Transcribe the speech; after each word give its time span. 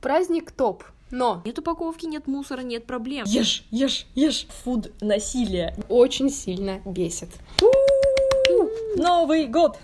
Праздник 0.00 0.52
топ, 0.52 0.84
но 1.10 1.42
Нет 1.44 1.58
упаковки, 1.58 2.06
нет 2.06 2.26
мусора, 2.26 2.60
нет 2.60 2.86
проблем. 2.86 3.24
Ешь, 3.26 3.64
ешь, 3.70 4.06
ешь. 4.14 4.46
Фуд 4.62 4.92
насилие. 5.00 5.74
очень 5.88 6.30
сильно 6.30 6.80
бесит. 6.84 7.30
Новый 8.96 9.46
год. 9.46 9.78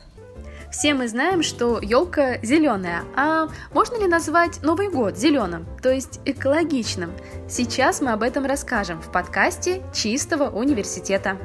Все 0.71 0.93
мы 0.93 1.07
знаем, 1.09 1.43
что 1.43 1.81
елка 1.81 2.39
зеленая, 2.43 3.05
а 3.15 3.49
можно 3.73 3.97
ли 3.97 4.09
назвать 4.09 4.61
Новый 4.63 4.91
год 4.91 5.17
зеленым, 5.17 5.67
то 5.81 5.93
есть 5.93 6.19
экологичным? 6.25 7.13
Сейчас 7.49 8.01
мы 8.01 8.11
об 8.11 8.25
этом 8.25 8.45
расскажем 8.45 9.01
в 9.01 9.13
подкасте 9.13 9.83
Чистого 9.95 10.51
университета. 10.51 11.39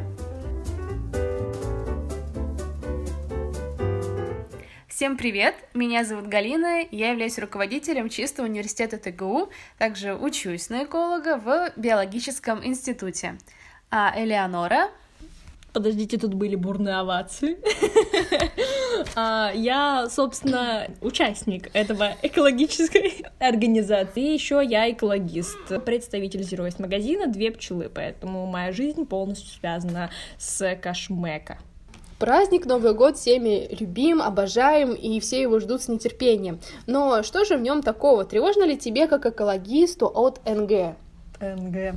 Всем 5.00 5.16
привет! 5.16 5.56
Меня 5.74 6.04
зовут 6.04 6.28
Галина, 6.28 6.82
я 6.92 7.12
являюсь 7.12 7.40
руководителем 7.40 8.10
Чистого 8.10 8.48
университета 8.48 8.98
ТГУ, 8.98 9.48
также 9.78 10.14
учусь 10.14 10.70
на 10.70 10.84
эколога 10.84 11.38
в 11.38 11.72
биологическом 11.78 12.68
институте. 12.68 13.38
А 13.90 14.14
Элеонора 14.14 14.90
Подождите, 15.72 16.18
тут 16.18 16.34
были 16.34 16.58
бурные 16.58 16.96
овации. 16.96 17.60
А, 19.16 19.54
Я, 19.56 20.10
собственно, 20.10 20.88
участник 21.00 21.70
этого 21.74 22.18
экологической 22.22 23.24
организации. 23.40 24.32
И 24.32 24.34
еще 24.34 24.62
я 24.62 24.92
экологист, 24.92 25.86
представитель 25.86 26.42
Zero 26.42 26.68
Waste 26.68 26.82
магазина 26.82 27.28
«Две 27.28 27.52
пчелы», 27.52 27.90
поэтому 27.90 28.46
моя 28.48 28.74
жизнь 28.74 29.06
полностью 29.06 29.48
связана 29.48 30.10
с 30.38 30.76
кошмека. 30.76 31.60
Праздник 32.20 32.66
Новый 32.66 32.94
год 32.94 33.18
всеми 33.18 33.74
любим, 33.80 34.22
обожаем, 34.22 34.94
и 34.94 35.22
все 35.22 35.42
его 35.42 35.60
ждут 35.62 35.84
с 35.84 35.88
нетерпением. 35.88 36.60
Но 36.86 37.24
что 37.24 37.46
же 37.46 37.56
в 37.56 37.62
нем 37.62 37.82
такого? 37.82 38.26
Тревожно 38.26 38.64
ли 38.64 38.78
тебе, 38.78 39.08
как 39.08 39.26
экологисту 39.26 40.06
от 40.06 40.42
НГ? 40.46 40.98
НГ. 41.40 41.96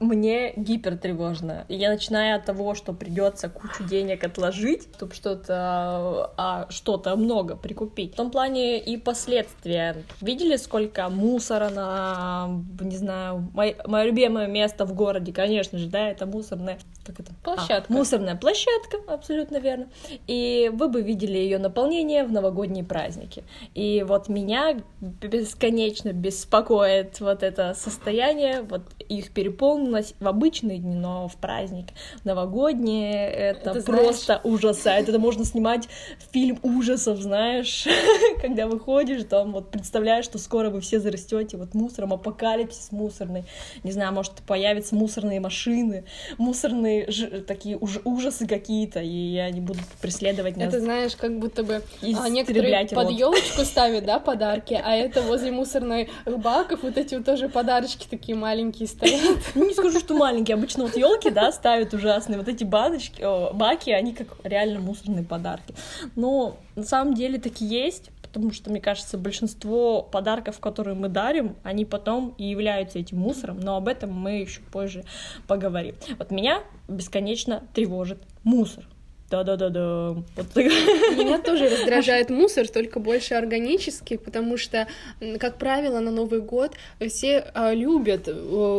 Мне 0.00 0.52
гипер 0.56 0.96
тревожно. 0.96 1.64
Я 1.68 1.90
начинаю 1.90 2.36
от 2.36 2.44
того, 2.44 2.74
что 2.74 2.92
придется 2.92 3.48
кучу 3.48 3.84
денег 3.84 4.24
отложить, 4.24 4.88
чтобы 4.94 5.14
что-то, 5.14 6.32
а, 6.36 6.66
что-то 6.70 7.16
много 7.16 7.56
прикупить. 7.56 8.12
В 8.12 8.16
том 8.16 8.30
плане 8.30 8.78
и 8.78 8.96
последствия. 8.96 10.04
Видели, 10.20 10.56
сколько 10.56 11.08
мусора 11.08 11.70
на, 11.70 12.48
не 12.80 12.96
знаю, 12.96 13.50
мое, 13.54 13.74
любимое 14.04 14.46
место 14.46 14.84
в 14.84 14.94
городе, 14.94 15.32
конечно 15.32 15.78
же, 15.78 15.88
да, 15.88 16.08
это 16.08 16.26
мусорная, 16.26 16.78
как 17.04 17.20
это? 17.20 17.32
Площадка. 17.42 17.92
А, 17.92 17.92
мусорная 17.92 18.36
площадка, 18.36 18.98
абсолютно 19.08 19.56
верно. 19.56 19.88
И 20.26 20.70
вы 20.72 20.88
бы 20.88 21.02
видели 21.02 21.38
ее 21.38 21.58
наполнение 21.58 22.24
в 22.24 22.30
новогодние 22.30 22.84
праздники. 22.84 23.42
И 23.74 24.04
вот 24.06 24.28
меня 24.28 24.76
бесконечно 25.00 26.12
беспокоит 26.12 27.20
вот 27.20 27.42
это 27.42 27.74
состояние, 27.74 28.62
вот 28.62 28.82
их 29.08 29.32
переполненность 29.32 29.87
в 30.20 30.28
обычные 30.28 30.78
дни, 30.78 30.94
но 30.94 31.28
в 31.28 31.36
праздник 31.36 31.86
новогодние 32.24 33.28
это, 33.30 33.70
Это 33.70 33.82
просто 33.82 34.24
знаешь- 34.24 34.40
ужасает. 34.44 35.08
Это 35.08 35.18
можно 35.18 35.44
снимать 35.44 35.88
фильм 36.32 36.58
ужасов, 36.62 37.18
знаешь, 37.18 37.86
когда 38.40 38.66
выходишь, 38.66 39.24
там 39.28 39.52
вот 39.52 39.70
представляешь, 39.70 40.24
что 40.24 40.38
скоро 40.38 40.70
вы 40.70 40.80
все 40.80 41.00
зарастете 41.00 41.56
вот 41.56 41.74
мусором, 41.74 42.12
апокалипсис 42.12 42.92
мусорный, 42.92 43.44
не 43.82 43.92
знаю, 43.92 44.12
может 44.12 44.34
появятся 44.46 44.94
мусорные 44.94 45.40
машины, 45.40 46.04
мусорные 46.38 47.10
ж- 47.10 47.40
такие 47.42 47.76
уж- 47.76 48.00
ужасы 48.04 48.46
какие-то, 48.46 49.00
и 49.00 49.36
они 49.38 49.60
будут 49.60 49.84
преследовать 50.00 50.56
нас. 50.56 50.68
Это 50.68 50.80
знаешь, 50.80 51.16
как 51.16 51.38
будто 51.38 51.62
бы 51.62 51.82
а, 52.02 52.28
некоторые 52.28 52.86
под 52.88 53.10
елочку 53.10 53.64
ставят, 53.64 54.04
да, 54.04 54.18
подарки, 54.18 54.74
а 54.82 54.94
это 54.94 55.22
возле 55.22 55.50
мусорной 55.50 56.08
баков 56.26 56.82
вот 56.82 56.96
эти 56.96 57.14
вот 57.14 57.24
тоже 57.24 57.48
подарочки 57.48 58.06
такие 58.08 58.36
маленькие 58.36 58.88
стоят. 58.88 59.38
Не 59.54 59.74
скажу, 59.78 60.00
что 60.00 60.14
маленькие. 60.14 60.54
Обычно 60.54 60.84
вот 60.84 60.96
елки, 60.96 61.30
да, 61.30 61.52
ставят 61.52 61.94
ужасные. 61.94 62.38
Вот 62.38 62.48
эти 62.48 62.64
баночки, 62.64 63.22
о, 63.22 63.52
баки, 63.52 63.90
они 63.90 64.12
как 64.12 64.28
реально 64.44 64.80
мусорные 64.80 65.24
подарки. 65.24 65.74
Но 66.16 66.58
на 66.76 66.84
самом 66.84 67.14
деле 67.14 67.38
таки 67.38 67.64
есть, 67.64 68.10
потому 68.22 68.52
что, 68.52 68.70
мне 68.70 68.80
кажется, 68.80 69.16
большинство 69.16 70.02
подарков, 70.02 70.60
которые 70.60 70.94
мы 70.94 71.08
дарим, 71.08 71.56
они 71.62 71.84
потом 71.84 72.34
и 72.38 72.44
являются 72.44 72.98
этим 72.98 73.18
мусором, 73.18 73.60
но 73.60 73.76
об 73.76 73.88
этом 73.88 74.12
мы 74.12 74.40
еще 74.40 74.60
позже 74.60 75.04
поговорим. 75.46 75.94
Вот 76.18 76.30
меня 76.30 76.62
бесконечно 76.88 77.62
тревожит 77.74 78.18
мусор. 78.44 78.84
Да-да-да-да. 79.30 80.10
Вот. 80.36 80.56
Меня 80.56 81.38
тоже 81.44 81.68
раздражает 81.68 82.30
мусор, 82.30 82.68
только 82.68 82.98
больше 83.00 83.34
органический, 83.34 84.18
потому 84.18 84.56
что, 84.56 84.88
как 85.38 85.58
правило, 85.58 86.00
на 86.00 86.10
Новый 86.10 86.40
год 86.40 86.72
все 87.08 87.44
а, 87.54 87.74
любят 87.74 88.28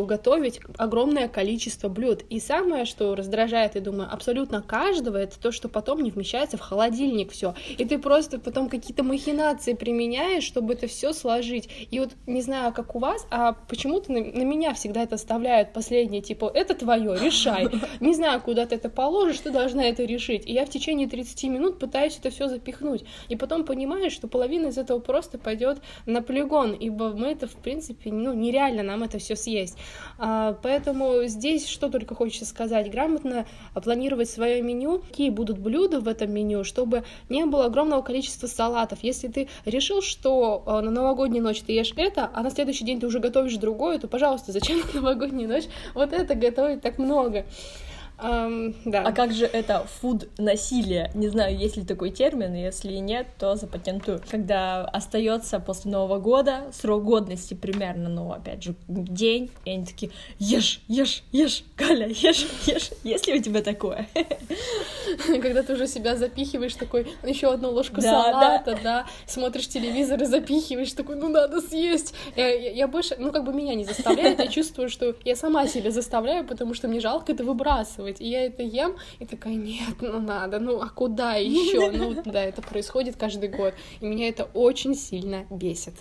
готовить 0.07 0.59
огромное 0.77 1.27
количество 1.27 1.89
блюд. 1.89 2.23
И 2.29 2.39
самое, 2.39 2.85
что 2.85 3.15
раздражает, 3.15 3.75
я 3.75 3.81
думаю, 3.81 4.09
абсолютно 4.11 4.61
каждого, 4.61 5.17
это 5.17 5.39
то, 5.39 5.51
что 5.51 5.69
потом 5.69 6.01
не 6.01 6.11
вмещается 6.11 6.57
в 6.57 6.61
холодильник 6.61 7.31
все. 7.31 7.53
И 7.77 7.85
ты 7.85 7.97
просто 7.99 8.39
потом 8.39 8.69
какие-то 8.69 9.03
махинации 9.03 9.73
применяешь, 9.73 10.43
чтобы 10.43 10.73
это 10.73 10.87
все 10.87 11.13
сложить. 11.13 11.69
И 11.91 11.99
вот 11.99 12.09
не 12.25 12.41
знаю, 12.41 12.73
как 12.73 12.95
у 12.95 12.99
вас, 12.99 13.25
а 13.29 13.53
почему-то 13.53 14.11
на, 14.11 14.19
на 14.19 14.43
меня 14.43 14.73
всегда 14.73 15.03
это 15.03 15.15
оставляют 15.15 15.73
последнее, 15.73 16.21
типа, 16.21 16.51
это 16.53 16.73
твое, 16.73 17.17
решай. 17.19 17.67
Не 17.99 18.13
знаю, 18.13 18.41
куда 18.41 18.65
ты 18.65 18.75
это 18.75 18.89
положишь, 18.89 19.39
ты 19.39 19.51
должна 19.51 19.85
это 19.85 20.03
решить. 20.03 20.38
И 20.45 20.53
я 20.53 20.65
в 20.65 20.69
течение 20.69 21.07
30 21.07 21.43
минут 21.45 21.79
пытаюсь 21.79 22.17
это 22.17 22.29
все 22.29 22.47
запихнуть. 22.47 23.05
И 23.29 23.35
потом 23.35 23.63
понимаешь, 23.65 24.13
что 24.13 24.27
половина 24.27 24.67
из 24.67 24.77
этого 24.77 24.99
просто 24.99 25.37
пойдет 25.37 25.81
на 26.05 26.21
полигон, 26.21 26.73
ибо 26.73 27.09
мы 27.13 27.27
это, 27.27 27.47
в 27.47 27.55
принципе, 27.55 28.11
ну, 28.11 28.33
нереально 28.33 28.83
нам 28.83 29.03
это 29.03 29.19
все 29.19 29.35
съесть. 29.35 29.77
А, 30.17 30.57
поэтому 30.61 31.23
здесь 31.25 31.67
что 31.67 31.89
только 31.89 32.15
хочется 32.15 32.45
сказать. 32.45 32.91
Грамотно 32.91 33.45
планировать 33.83 34.29
свое 34.29 34.61
меню, 34.61 34.99
какие 34.99 35.29
будут 35.29 35.59
блюда 35.59 35.99
в 35.99 36.07
этом 36.07 36.31
меню, 36.31 36.63
чтобы 36.63 37.03
не 37.29 37.45
было 37.45 37.65
огромного 37.65 38.01
количества 38.01 38.47
салатов. 38.47 38.99
Если 39.01 39.27
ты 39.27 39.47
решил, 39.65 40.01
что 40.01 40.63
а, 40.65 40.81
на 40.81 40.91
новогоднюю 40.91 41.43
ночь 41.43 41.61
ты 41.61 41.73
ешь 41.73 41.93
это, 41.95 42.29
а 42.33 42.43
на 42.43 42.51
следующий 42.51 42.85
день 42.85 42.99
ты 42.99 43.07
уже 43.07 43.19
готовишь 43.19 43.55
другое, 43.57 43.99
то, 43.99 44.07
пожалуйста, 44.07 44.51
зачем 44.51 44.79
на 44.79 45.01
новогоднюю 45.01 45.49
ночь 45.49 45.65
вот 45.93 46.13
это 46.13 46.35
готовить 46.35 46.81
так 46.81 46.97
много? 46.97 47.45
Ам, 48.21 48.73
да. 48.85 49.03
А 49.03 49.11
как 49.11 49.33
же 49.33 49.45
это 49.45 49.85
фуд 50.01 50.27
насилие? 50.37 51.09
Не 51.13 51.29
знаю, 51.29 51.57
есть 51.57 51.77
ли 51.77 51.83
такой 51.85 52.11
термин, 52.11 52.53
если 52.53 52.93
нет, 52.93 53.27
то 53.37 53.55
запатентую. 53.55 54.21
Когда 54.29 54.83
остается 54.85 55.59
после 55.59 55.91
Нового 55.91 56.19
года 56.19 56.69
срок 56.73 57.03
годности 57.03 57.53
примерно, 57.53 58.09
ну, 58.09 58.31
опять 58.31 58.63
же, 58.63 58.75
день, 58.87 59.49
и 59.65 59.71
они 59.71 59.85
такие, 59.85 60.11
ешь, 60.37 60.81
ешь, 60.87 61.23
ешь, 61.31 61.63
Галя, 61.77 62.07
ешь, 62.07 62.45
ешь. 62.65 62.89
Есть 63.03 63.27
ли 63.27 63.39
у 63.39 63.41
тебя 63.41 63.61
такое? 63.61 64.07
Когда 65.41 65.63
ты 65.63 65.73
уже 65.73 65.87
себя 65.87 66.15
запихиваешь 66.15 66.75
такой, 66.75 67.07
еще 67.23 67.51
одну 67.51 67.71
ложку 67.71 68.01
Да, 68.01 68.01
салата, 68.23 68.79
да. 68.83 69.05
смотришь 69.25 69.67
телевизор 69.67 70.21
и 70.21 70.25
запихиваешь 70.25 70.91
такой, 70.93 71.15
ну 71.15 71.29
надо 71.29 71.61
съесть. 71.61 72.13
Я, 72.35 72.47
я- 72.49 72.71
я 72.71 72.87
больше, 72.87 73.15
ну 73.17 73.31
как 73.31 73.43
бы 73.45 73.53
меня 73.53 73.75
не 73.75 73.85
заставляет, 73.85 74.39
я 74.39 74.47
чувствую, 74.47 74.89
что 74.89 75.15
я 75.23 75.35
сама 75.35 75.67
себя 75.67 75.91
заставляю, 75.91 76.45
потому 76.45 76.73
что 76.73 76.87
мне 76.87 76.99
жалко 76.99 77.31
это 77.31 77.43
выбрасывать. 77.43 78.08
И 78.17 78.27
я 78.27 78.45
это 78.45 78.63
ем, 78.63 78.95
и 79.19 79.25
такая, 79.25 79.55
нет, 79.55 80.01
ну 80.01 80.19
надо, 80.19 80.59
ну 80.59 80.81
а 80.81 80.89
куда 80.89 81.35
еще? 81.35 81.91
Ну 81.91 82.21
да, 82.25 82.43
это 82.43 82.61
происходит 82.61 83.15
каждый 83.15 83.49
год, 83.49 83.73
и 84.01 84.05
меня 84.05 84.29
это 84.29 84.49
очень 84.53 84.95
сильно 84.95 85.45
бесит. 85.49 85.93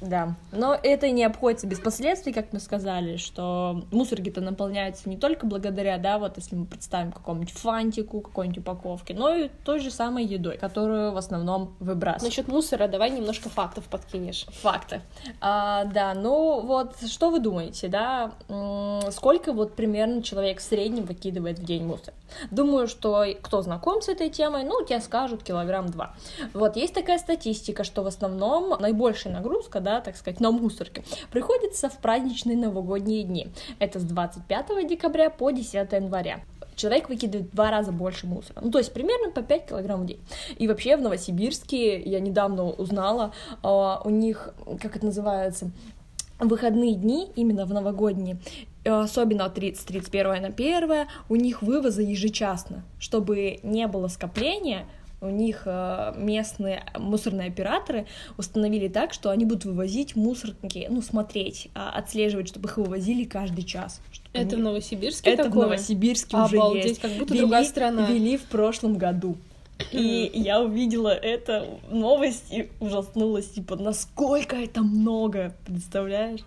Да, 0.00 0.34
но 0.52 0.76
это 0.80 1.10
не 1.10 1.24
обходится 1.24 1.66
без 1.66 1.80
последствий, 1.80 2.32
как 2.32 2.52
мы 2.52 2.60
сказали, 2.60 3.16
что 3.16 3.84
мусорги-то 3.90 4.40
наполняются 4.40 5.08
не 5.08 5.16
только 5.16 5.46
благодаря, 5.46 5.98
да, 5.98 6.18
вот 6.18 6.36
если 6.36 6.54
мы 6.54 6.66
представим 6.66 7.12
какому-нибудь 7.12 7.54
фантику, 7.54 8.20
какой-нибудь 8.20 8.58
упаковке, 8.58 9.14
но 9.14 9.34
и 9.34 9.48
той 9.64 9.80
же 9.80 9.90
самой 9.90 10.24
едой, 10.24 10.58
которую 10.58 11.12
в 11.12 11.16
основном 11.16 11.74
выбрасывают. 11.80 12.22
Насчет 12.22 12.48
мусора 12.48 12.88
давай 12.88 13.10
немножко 13.10 13.48
фактов 13.48 13.84
подкинешь. 13.84 14.46
Факты. 14.62 15.00
А, 15.40 15.84
да, 15.84 16.14
ну 16.14 16.60
вот 16.60 16.96
что 17.08 17.30
вы 17.30 17.40
думаете, 17.40 17.88
да, 17.88 18.32
сколько 19.10 19.52
вот 19.52 19.74
примерно 19.74 20.22
человек 20.22 20.60
в 20.60 20.62
среднем 20.62 21.04
выкидывает 21.04 21.58
в 21.58 21.64
день 21.64 21.84
мусор? 21.84 22.14
Думаю, 22.50 22.88
что 22.88 23.24
кто 23.40 23.62
знаком 23.62 24.02
с 24.02 24.08
этой 24.08 24.30
темой, 24.30 24.64
ну, 24.64 24.84
тебе 24.84 25.00
скажут 25.00 25.42
килограмм 25.42 25.86
два. 25.88 26.14
Вот 26.54 26.76
есть 26.76 26.92
такая 26.92 27.18
статистика, 27.18 27.84
что 27.84 28.02
в 28.02 28.06
основном 28.06 28.80
наибольшая 28.80 29.32
нагрузка, 29.32 29.80
да, 29.86 30.00
так 30.00 30.16
сказать, 30.16 30.40
на 30.40 30.50
мусорке 30.50 31.04
приходится 31.30 31.88
в 31.88 31.98
праздничные 31.98 32.56
новогодние 32.56 33.22
дни. 33.22 33.46
Это 33.78 34.00
с 34.00 34.02
25 34.02 34.88
декабря 34.88 35.30
по 35.30 35.52
10 35.52 35.74
января 35.92 36.40
человек 36.74 37.08
выкидывает 37.08 37.50
в 37.50 37.54
два 37.54 37.70
раза 37.70 37.90
больше 37.90 38.26
мусора. 38.26 38.60
Ну, 38.60 38.70
то 38.70 38.78
есть 38.78 38.92
примерно 38.92 39.30
по 39.30 39.40
5 39.40 39.68
килограмм 39.68 40.02
в 40.02 40.06
день. 40.06 40.20
И 40.58 40.68
вообще 40.68 40.98
в 40.98 41.00
Новосибирске, 41.00 42.02
я 42.02 42.20
недавно 42.20 42.64
узнала, 42.64 43.32
а, 43.62 44.02
у 44.04 44.10
них, 44.10 44.52
как 44.82 44.94
это 44.96 45.06
называется, 45.06 45.70
выходные 46.38 46.94
дни, 46.94 47.28
именно 47.34 47.64
в 47.64 47.72
новогодние, 47.72 48.36
э, 48.84 48.90
особенно 48.90 49.48
30, 49.48 49.86
31 49.86 50.42
на 50.42 50.50
1, 50.50 51.06
у 51.30 51.36
них 51.36 51.62
вывозы 51.62 52.02
ежечасно, 52.02 52.84
чтобы 52.98 53.58
не 53.62 53.86
было 53.86 54.08
скопления, 54.08 54.84
у 55.26 55.30
них 55.30 55.62
э, 55.66 56.14
местные 56.16 56.84
мусорные 56.98 57.48
операторы 57.48 58.06
установили 58.38 58.88
так, 58.88 59.12
что 59.12 59.30
они 59.30 59.44
будут 59.44 59.64
вывозить 59.64 60.16
мусорники, 60.16 60.86
ну, 60.90 61.02
смотреть, 61.02 61.68
а, 61.74 61.90
отслеживать, 61.90 62.48
чтобы 62.48 62.68
их 62.68 62.76
вывозили 62.76 63.24
каждый 63.24 63.64
час. 63.64 64.00
Это 64.32 64.56
в 64.56 64.60
Новосибирске 64.60 65.30
Это 65.30 65.44
такое? 65.44 65.64
в 65.64 65.66
Новосибирске 65.66 66.36
уже 66.36 66.56
Обалдеть, 66.56 66.84
есть. 66.84 67.00
как 67.00 67.12
будто 67.12 67.34
Вели- 67.34 67.38
другая 67.40 67.64
страна. 67.64 68.06
Вели 68.10 68.36
в 68.36 68.44
прошлом 68.44 68.96
году. 68.96 69.36
И 69.92 70.30
я 70.34 70.60
увидела 70.62 71.10
это 71.10 71.66
новость 71.90 72.44
и 72.50 72.70
ужаснулась, 72.80 73.46
типа, 73.50 73.76
насколько 73.76 74.56
это 74.56 74.80
много, 74.82 75.54
представляешь? 75.66 76.40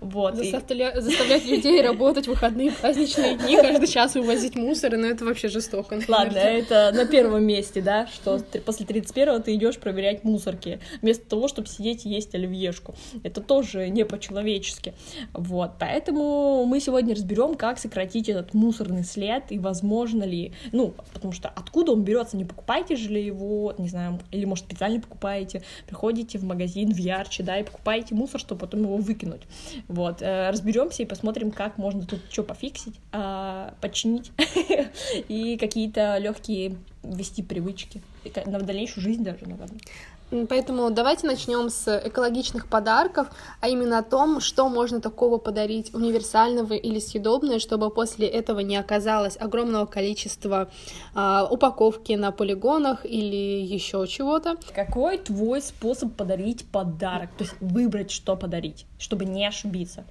Вот. 0.00 0.40
и- 0.40 0.50
Заставля- 0.52 1.00
Заставлять 1.00 1.44
людей 1.44 1.82
работать 1.82 2.26
в 2.26 2.30
выходные 2.30 2.70
праздничные 2.70 3.36
дни, 3.36 3.56
каждый 3.56 3.88
час 3.88 4.14
вывозить 4.14 4.54
мусор, 4.54 4.96
ну 4.96 5.06
это 5.08 5.24
вообще 5.24 5.48
жестоко. 5.48 5.94
Ладно, 6.08 6.34
наверное. 6.34 6.58
это 6.58 6.92
на 6.94 7.04
первом 7.04 7.44
месте, 7.44 7.82
да, 7.82 8.06
что 8.06 8.38
после 8.64 8.86
31-го 8.86 9.40
ты 9.40 9.54
идешь 9.56 9.78
проверять 9.78 10.22
мусорки, 10.22 10.78
вместо 11.02 11.28
того, 11.28 11.48
чтобы 11.48 11.66
сидеть 11.66 12.06
и 12.06 12.10
есть 12.10 12.32
оливьешку. 12.34 12.94
Это 13.24 13.40
тоже 13.40 13.88
не 13.88 14.04
по-человечески. 14.04 14.94
Вот, 15.32 15.72
поэтому 15.80 16.64
мы 16.64 16.78
сегодня 16.80 17.14
разберем, 17.14 17.56
как 17.56 17.78
сократить 17.80 18.28
этот 18.28 18.54
мусорный 18.54 19.02
след 19.04 19.50
и 19.50 19.58
возможно 19.58 20.22
ли, 20.22 20.52
ну, 20.72 20.94
потому 21.12 21.32
что 21.32 21.48
откуда 21.48 21.92
он 21.92 22.02
берется, 22.02 22.36
не 22.36 22.44
покупайте 22.68 22.96
же 22.96 23.08
ли 23.08 23.24
его, 23.24 23.74
не 23.78 23.88
знаю, 23.88 24.20
или 24.30 24.44
может 24.44 24.66
специально 24.66 25.00
покупаете, 25.00 25.62
приходите 25.86 26.36
в 26.36 26.44
магазин 26.44 26.92
в 26.92 26.98
Ярче, 26.98 27.42
да, 27.42 27.58
и 27.58 27.62
покупаете 27.62 28.14
мусор, 28.14 28.40
чтобы 28.40 28.60
потом 28.60 28.82
его 28.82 28.98
выкинуть. 28.98 29.40
Вот, 29.88 30.20
разберемся 30.20 31.02
и 31.02 31.06
посмотрим, 31.06 31.50
как 31.50 31.78
можно 31.78 32.04
тут 32.04 32.20
что 32.30 32.42
пофиксить, 32.42 32.96
а, 33.10 33.72
починить 33.80 34.32
и 35.28 35.56
какие-то 35.56 36.18
легкие 36.18 36.76
ввести 37.02 37.42
привычки 37.42 38.02
на 38.44 38.60
дальнейшую 38.60 39.02
жизнь 39.02 39.24
даже, 39.24 39.46
наверное. 39.46 39.80
Поэтому 40.48 40.90
давайте 40.90 41.26
начнем 41.26 41.70
с 41.70 42.02
экологичных 42.04 42.68
подарков, 42.68 43.28
а 43.60 43.68
именно 43.68 43.98
о 43.98 44.02
том, 44.02 44.40
что 44.40 44.68
можно 44.68 45.00
такого 45.00 45.38
подарить 45.38 45.94
универсального 45.94 46.74
или 46.74 46.98
съедобное, 46.98 47.58
чтобы 47.58 47.90
после 47.90 48.26
этого 48.26 48.60
не 48.60 48.76
оказалось 48.76 49.36
огромного 49.40 49.86
количества 49.86 50.68
а, 51.14 51.46
упаковки 51.50 52.12
на 52.12 52.30
полигонах 52.30 53.06
или 53.06 53.62
еще 53.62 54.06
чего-то. 54.06 54.56
Какой 54.74 55.18
твой 55.18 55.62
способ 55.62 56.14
подарить 56.14 56.66
подарок? 56.70 57.30
То 57.38 57.44
есть 57.44 57.56
выбрать, 57.60 58.10
что 58.10 58.36
подарить, 58.36 58.84
чтобы 58.98 59.24
не 59.24 59.46
ошибиться. 59.46 60.04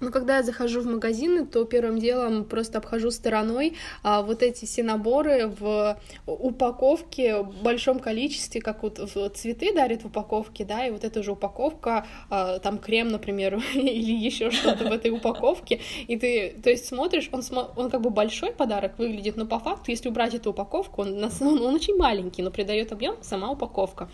Ну, 0.00 0.10
когда 0.10 0.38
я 0.38 0.42
захожу 0.42 0.80
в 0.80 0.86
магазины, 0.86 1.46
то 1.46 1.64
первым 1.64 1.98
делом 1.98 2.44
просто 2.44 2.78
обхожу 2.78 3.10
стороной 3.10 3.76
а, 4.02 4.22
вот 4.22 4.42
эти 4.42 4.64
все 4.64 4.82
наборы 4.82 5.48
в 5.48 5.98
упаковке 6.26 7.42
в 7.42 7.62
большом 7.62 7.98
количестве, 7.98 8.60
как 8.60 8.82
вот 8.82 8.98
цветы 9.34 9.74
дарят 9.74 10.02
в 10.02 10.06
упаковке, 10.06 10.64
да, 10.64 10.86
и 10.86 10.90
вот 10.90 11.04
эта 11.04 11.22
же 11.22 11.32
упаковка, 11.32 12.06
а, 12.30 12.58
там 12.58 12.78
крем, 12.78 13.08
например, 13.08 13.62
или 13.74 14.12
еще 14.12 14.50
что-то 14.50 14.88
в 14.88 14.92
этой 14.92 15.10
упаковке, 15.10 15.80
и 16.08 16.16
ты, 16.16 16.54
то 16.62 16.70
есть 16.70 16.86
смотришь, 16.86 17.28
он, 17.32 17.42
он 17.76 17.90
как 17.90 18.00
бы 18.00 18.10
большой 18.10 18.52
подарок 18.52 18.98
выглядит, 18.98 19.36
но 19.36 19.46
по 19.46 19.58
факту, 19.58 19.90
если 19.90 20.08
убрать 20.08 20.34
эту 20.34 20.50
упаковку, 20.50 21.02
он, 21.02 21.30
самом- 21.30 21.62
он 21.62 21.74
очень 21.74 21.96
маленький, 21.96 22.42
но 22.42 22.50
придает 22.50 22.92
объем 22.92 23.16
сама 23.20 23.50
упаковка. 23.50 24.08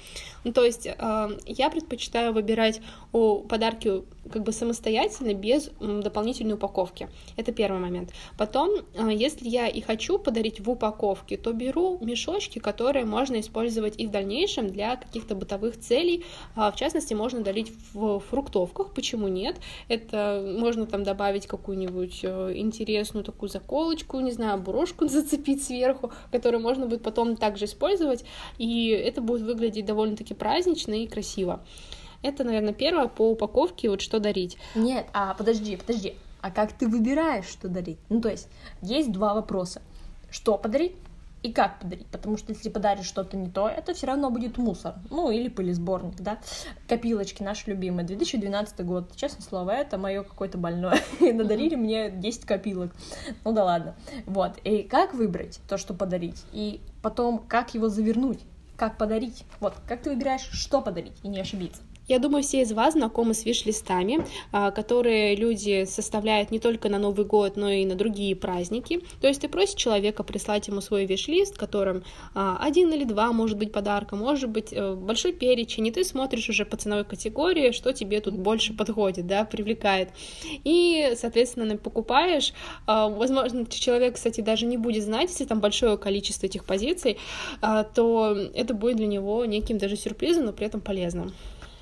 Ну, 0.44 0.53
то 0.53 0.65
есть 0.65 0.89
а, 0.99 1.31
я 1.47 1.71
предпочитаю 1.71 2.32
выбирать 2.32 2.81
о, 3.12 3.41
подарки 3.41 4.03
как 4.32 4.43
бы 4.43 4.53
самостоятельно, 4.53 5.35
без 5.35 5.71
дополнительной 5.81 6.55
упаковки. 6.55 7.08
Это 7.37 7.52
первый 7.52 7.81
момент. 7.81 8.12
Потом, 8.37 8.70
а, 8.96 9.11
если 9.12 9.49
я 9.49 9.69
и 9.69 9.81
хочу 9.81 10.19
подарить 10.19 10.61
в 10.61 10.70
упаковке, 10.70 11.37
то 11.37 11.52
беру 11.52 11.99
мешочки, 12.00 12.58
которые 12.58 13.05
можно 13.05 13.40
использовать 13.40 13.99
и 13.99 14.06
в 14.06 14.11
дальнейшем 14.11 14.69
для 14.69 14.96
каких-то 14.96 15.34
бытовых 15.34 15.78
целей. 15.78 16.25
А, 16.55 16.70
В 16.70 16.76
частности, 16.76 17.14
можно 17.14 17.40
дарить 17.40 17.73
в 17.93 18.20
фруктовках, 18.20 18.94
почему 18.94 19.28
нет? 19.28 19.56
Это 19.88 20.56
можно 20.58 20.87
там 20.87 21.02
добавить 21.02 21.46
какую-нибудь 21.46 22.20
э, 22.22 22.52
интересную 22.56 23.25
такую 23.25 23.49
заколочку, 23.49 24.20
не 24.20 24.32
знаю, 24.32 24.61
брошку 24.61 25.06
зацепить 25.08 25.62
сверху, 25.62 26.12
которую 26.31 26.62
можно 26.62 26.87
будет 26.87 27.02
потом 27.02 27.37
также 27.37 27.67
использовать, 27.67 28.25
и 28.58 28.88
это 28.88 29.20
будет 29.20 29.43
выглядеть 29.43 29.84
довольно-таки 29.87 30.34
празднично 30.34 30.94
и 30.94 31.06
красиво. 31.06 31.64
Это, 32.26 32.43
наверное, 32.43 32.73
первое 32.73 33.06
по 33.06 33.31
упаковке, 33.31 33.88
вот 33.88 34.00
что 34.00 34.19
дарить. 34.19 34.58
Нет, 34.75 35.06
а 35.12 35.32
подожди, 35.34 35.76
подожди. 35.76 36.17
А 36.40 36.50
как 36.50 36.73
ты 36.73 36.88
выбираешь, 36.88 37.46
что 37.46 37.69
дарить? 37.69 37.99
Ну, 38.08 38.20
то 38.20 38.28
есть, 38.28 38.49
есть 38.82 39.12
два 39.12 39.32
вопроса. 39.32 39.81
Что 40.28 40.58
подарить 40.58 40.96
и 41.44 41.52
как 41.52 41.78
подарить? 41.78 42.08
Потому 42.08 42.37
что 42.37 42.52
если 42.52 42.69
подаришь 42.69 43.06
что-то 43.06 43.37
не 43.37 43.49
то, 43.49 43.69
это 43.69 43.94
все 43.94 44.08
равно 44.08 44.31
будет 44.31 44.58
мусор. 44.58 44.94
Ну, 45.08 45.31
или 45.31 45.46
пылесборник, 45.46 46.17
да. 46.17 46.38
Копилочки 46.88 47.44
наши 47.44 47.70
любимые. 47.70 48.05
2012 48.05 48.84
год. 48.84 49.14
Честное 49.14 49.43
слово, 49.43 49.70
это 49.70 49.96
мое 49.96 50.25
какое-то 50.25 50.58
больное. 50.58 50.99
И 51.20 51.32
надарили 51.32 51.76
мне 51.76 52.11
10 52.11 52.44
копилок. 52.44 52.90
Ну 53.44 53.52
да 53.52 53.64
ладно. 53.64 53.94
Вот. 54.26 54.58
И 54.64 54.82
как 54.82 55.14
выбрать 55.14 55.61
то, 55.69 55.79
что 55.79 55.94
подарить? 55.94 56.43
И 56.52 56.81
потом, 57.02 57.38
как 57.38 57.75
его 57.75 57.88
завернуть? 57.88 58.40
Как 58.76 58.99
подарить? 58.99 59.44
Вот, 59.61 59.75
как 59.87 60.02
ты 60.02 60.11
выбираешь, 60.11 60.49
что 60.50 60.82
подарить 60.82 61.14
и 61.22 61.29
не 61.29 61.40
ошибиться? 61.40 61.82
Я 62.08 62.20
думаю, 62.20 62.44
все 62.44 62.62
из 62.62 62.73
вас 62.73 62.94
знакомы 62.94 63.35
с 63.35 63.44
виш-листами, 63.44 64.25
а, 64.53 64.70
которые 64.70 65.35
люди 65.35 65.85
составляют 65.87 66.53
не 66.53 66.61
только 66.61 66.88
на 66.88 66.99
Новый 66.99 67.26
год, 67.26 67.56
но 67.56 67.69
и 67.69 67.85
на 67.85 67.97
другие 67.97 68.37
праздники. 68.37 69.00
То 69.20 69.26
есть 69.26 69.41
ты 69.41 69.49
просишь 69.49 69.75
человека 69.75 70.23
прислать 70.23 70.69
ему 70.69 70.81
свой 70.81 71.06
виш-лист, 71.06 71.56
в 71.56 71.58
котором 71.58 72.05
а, 72.32 72.58
один 72.61 72.93
или 72.93 73.03
два 73.03 73.32
может 73.32 73.58
быть 73.58 73.73
подарка, 73.73 74.14
может 74.14 74.50
быть 74.50 74.73
э, 74.73 74.94
большой 74.94 75.32
перечень, 75.32 75.88
и 75.88 75.91
ты 75.91 76.05
смотришь 76.05 76.49
уже 76.49 76.64
по 76.64 76.76
ценовой 76.76 77.05
категории, 77.05 77.73
что 77.73 77.93
тебе 77.93 78.20
тут 78.20 78.35
больше 78.35 78.73
подходит, 78.73 79.26
да, 79.26 79.44
привлекает. 79.44 80.11
И, 80.62 81.12
соответственно, 81.17 81.76
покупаешь. 81.76 82.53
А, 82.87 83.08
Возможно, 83.08 83.67
человек, 83.67 84.14
кстати, 84.14 84.41
даже 84.41 84.67
не 84.67 84.76
будет 84.76 85.03
знать, 85.03 85.31
если 85.31 85.44
там 85.44 85.61
большое 85.61 85.99
количество 85.99 86.47
этих 86.47 86.64
позиций, 86.64 87.19
то 87.61 88.37
это 88.55 88.75
будет 88.75 88.97
для 88.97 89.06
него 89.06 89.44
неким 89.44 89.79
даже 89.79 89.97
сюрпризом, 89.97 90.47
но 90.47 90.53
при 90.53 90.67
этом 90.67 90.81
полезным. 90.81 91.32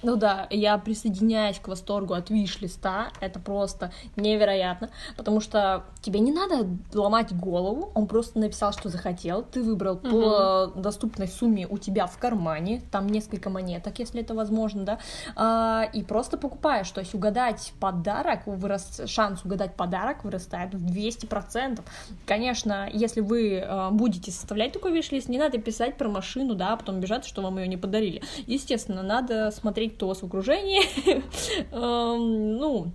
Ну 0.04 0.16
да, 0.16 0.46
я 0.50 0.76
присоединяюсь 0.76 1.58
к 1.58 1.68
восторгу 1.68 2.12
от 2.12 2.28
виш-листа, 2.28 3.08
это 3.20 3.40
просто 3.40 3.90
невероятно, 4.16 4.90
потому 5.16 5.40
что 5.40 5.84
тебе 6.02 6.20
не 6.20 6.30
надо 6.30 6.68
ломать 6.92 7.34
голову, 7.34 7.90
он 7.94 8.06
просто 8.06 8.38
написал, 8.38 8.72
что 8.72 8.90
захотел, 8.90 9.42
ты 9.42 9.62
выбрал 9.62 9.96
по 9.96 10.72
доступной 10.76 11.26
сумме 11.26 11.66
у 11.66 11.78
тебя 11.78 12.06
в 12.06 12.18
кармане, 12.18 12.82
там 12.90 13.06
несколько 13.06 13.48
монеток, 13.48 13.98
если 13.98 14.20
это 14.20 14.34
возможно, 14.34 14.84
да, 14.84 14.98
а, 15.36 15.88
и 15.94 16.02
просто 16.02 16.36
покупаешь, 16.36 16.90
то 16.90 17.00
есть 17.00 17.14
угадать 17.14 17.72
подарок, 17.80 18.46
вырос, 18.46 19.00
шанс 19.06 19.42
угадать 19.42 19.74
подарок 19.74 20.24
вырастает 20.24 20.74
в 20.74 20.86
200%. 20.86 21.80
Конечно, 22.26 22.90
если 22.92 23.20
вы 23.20 23.54
э, 23.54 23.90
будете 23.90 24.30
составлять 24.30 24.72
такой 24.72 24.92
виш-лист, 24.92 25.28
не 25.28 25.38
надо 25.38 25.58
писать 25.58 25.96
про 25.96 26.10
машину, 26.10 26.54
да, 26.54 26.74
а 26.74 26.76
потом 26.76 27.00
бежать, 27.00 27.24
что 27.24 27.40
вам 27.40 27.58
ее 27.58 27.68
не 27.68 27.78
подарили. 27.78 28.22
Естественно, 28.46 29.02
надо 29.02 29.50
смотреть, 29.50 29.93
вас 30.02 30.22
в 30.22 30.26
окружении, 30.26 30.82
Эм, 31.72 32.56
ну, 32.56 32.92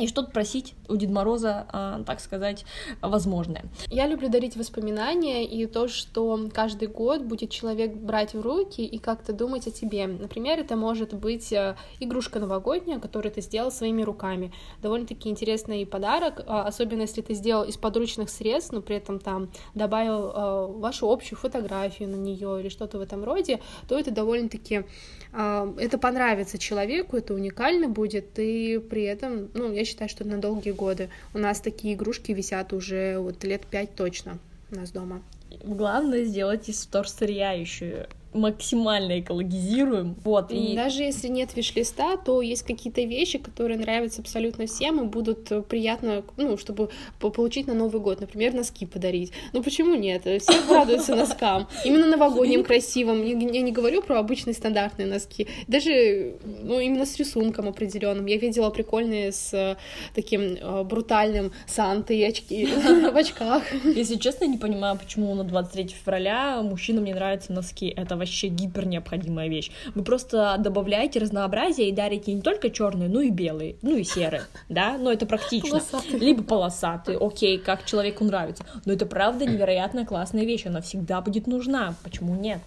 и 0.00 0.08
что-то 0.08 0.30
просить 0.30 0.74
у 0.88 0.96
Деда 0.96 1.12
Мороза, 1.12 1.66
а, 1.68 2.02
так 2.04 2.20
сказать, 2.20 2.64
возможное. 3.02 3.64
Я 3.88 4.06
люблю 4.06 4.28
дарить 4.28 4.56
воспоминания 4.56 5.44
и 5.44 5.66
то, 5.66 5.88
что 5.88 6.48
каждый 6.52 6.88
год 6.88 7.22
будет 7.22 7.50
человек 7.50 7.94
брать 7.94 8.34
в 8.34 8.40
руки 8.40 8.84
и 8.84 8.98
как-то 8.98 9.32
думать 9.32 9.66
о 9.66 9.70
тебе. 9.70 10.06
Например, 10.06 10.58
это 10.58 10.76
может 10.76 11.12
быть 11.14 11.52
э, 11.52 11.76
игрушка 12.00 12.40
новогодняя, 12.40 12.98
которую 12.98 13.32
ты 13.32 13.42
сделал 13.42 13.70
своими 13.70 14.02
руками. 14.02 14.52
Довольно-таки 14.80 15.28
интересный 15.28 15.84
подарок, 15.84 16.42
а, 16.46 16.64
особенно 16.64 17.02
если 17.02 17.20
ты 17.20 17.34
сделал 17.34 17.64
из 17.64 17.76
подручных 17.76 18.30
средств, 18.30 18.72
но 18.72 18.80
при 18.80 18.96
этом 18.96 19.18
там 19.18 19.50
добавил 19.74 20.30
э, 20.30 20.72
вашу 20.78 21.10
общую 21.10 21.38
фотографию 21.38 22.08
на 22.08 22.16
нее 22.16 22.60
или 22.60 22.68
что-то 22.70 22.98
в 22.98 23.02
этом 23.02 23.22
роде, 23.22 23.60
то 23.86 23.98
это 23.98 24.10
довольно-таки 24.10 24.84
э, 25.32 25.74
это 25.78 25.98
понравится 25.98 26.58
человеку, 26.58 27.16
это 27.16 27.34
уникально 27.34 27.88
будет, 27.88 28.38
и 28.38 28.78
при 28.78 29.02
этом, 29.02 29.50
ну, 29.54 29.72
я 29.72 29.84
считаю, 29.90 30.08
что 30.08 30.24
на 30.24 30.38
долгие 30.38 30.70
годы. 30.70 31.10
У 31.34 31.38
нас 31.38 31.60
такие 31.60 31.94
игрушки 31.94 32.32
висят 32.32 32.72
уже 32.72 33.18
вот 33.18 33.44
лет 33.44 33.66
пять 33.66 33.94
точно 33.94 34.38
у 34.70 34.76
нас 34.76 34.90
дома. 34.90 35.22
Главное 35.64 36.24
сделать 36.24 36.68
из 36.68 36.84
вторсырья 36.86 37.52
еще 37.52 38.06
максимально 38.32 39.20
экологизируем. 39.20 40.16
Вот, 40.24 40.52
и... 40.52 40.74
Даже 40.74 41.02
если 41.02 41.28
нет 41.28 41.56
виш-листа, 41.56 42.16
то 42.16 42.42
есть 42.42 42.62
какие-то 42.62 43.02
вещи, 43.02 43.38
которые 43.38 43.78
нравятся 43.78 44.20
абсолютно 44.20 44.66
всем 44.66 45.00
и 45.00 45.06
будут 45.06 45.50
э, 45.50 45.62
приятно, 45.62 46.22
ну, 46.36 46.56
чтобы 46.56 46.90
получить 47.18 47.66
на 47.66 47.74
Новый 47.74 48.00
год. 48.00 48.20
Например, 48.20 48.54
носки 48.54 48.86
подарить. 48.86 49.32
Ну 49.52 49.62
почему 49.62 49.94
нет? 49.94 50.22
Все 50.22 50.52
радуются 50.68 51.14
носкам. 51.14 51.66
Именно 51.84 52.06
новогодним 52.06 52.64
красивым. 52.64 53.24
Я 53.24 53.62
не 53.62 53.72
говорю 53.72 54.02
про 54.02 54.18
обычные 54.18 54.54
стандартные 54.54 55.06
носки. 55.06 55.48
Даже, 55.66 56.36
ну, 56.62 56.78
именно 56.78 57.06
с 57.06 57.16
рисунком 57.16 57.68
определенным. 57.68 58.26
Я 58.26 58.36
видела 58.36 58.70
прикольные 58.70 59.32
с 59.32 59.52
э, 59.52 59.76
таким 60.14 60.40
э, 60.40 60.84
брутальным 60.84 61.52
Сантой 61.66 62.18
и 62.18 62.24
очки 62.24 62.66
в 63.12 63.16
очках. 63.16 63.64
Если 63.84 64.16
честно, 64.16 64.44
не 64.44 64.58
понимаю, 64.58 64.96
почему 64.96 65.34
на 65.34 65.44
23 65.44 65.88
февраля 65.88 66.62
мужчинам 66.62 67.04
не 67.04 67.14
нравятся 67.14 67.52
носки. 67.52 67.92
Это 67.96 68.19
вообще 68.20 68.48
гипер 68.48 68.86
необходимая 68.86 69.48
вещь. 69.48 69.70
Вы 69.94 70.04
просто 70.04 70.56
добавляете 70.58 71.18
разнообразие 71.18 71.88
и 71.88 71.92
дарите 71.92 72.32
не 72.32 72.42
только 72.42 72.70
черные, 72.70 73.08
но 73.08 73.20
и 73.20 73.30
белые, 73.30 73.76
ну 73.82 73.96
и 73.96 74.04
серые, 74.04 74.42
да, 74.68 74.96
но 74.98 75.12
это 75.12 75.26
практично. 75.26 75.80
Полосатые. 75.80 76.18
Либо 76.20 76.42
полосатые, 76.42 77.18
окей, 77.18 77.58
как 77.58 77.84
человеку 77.84 78.24
нравится. 78.24 78.64
Но 78.84 78.92
это 78.92 79.06
правда 79.06 79.44
невероятно 79.44 80.06
классная 80.06 80.44
вещь, 80.44 80.66
она 80.66 80.80
всегда 80.80 81.20
будет 81.20 81.46
нужна. 81.46 81.94
Почему 82.04 82.34
нет? 82.34 82.60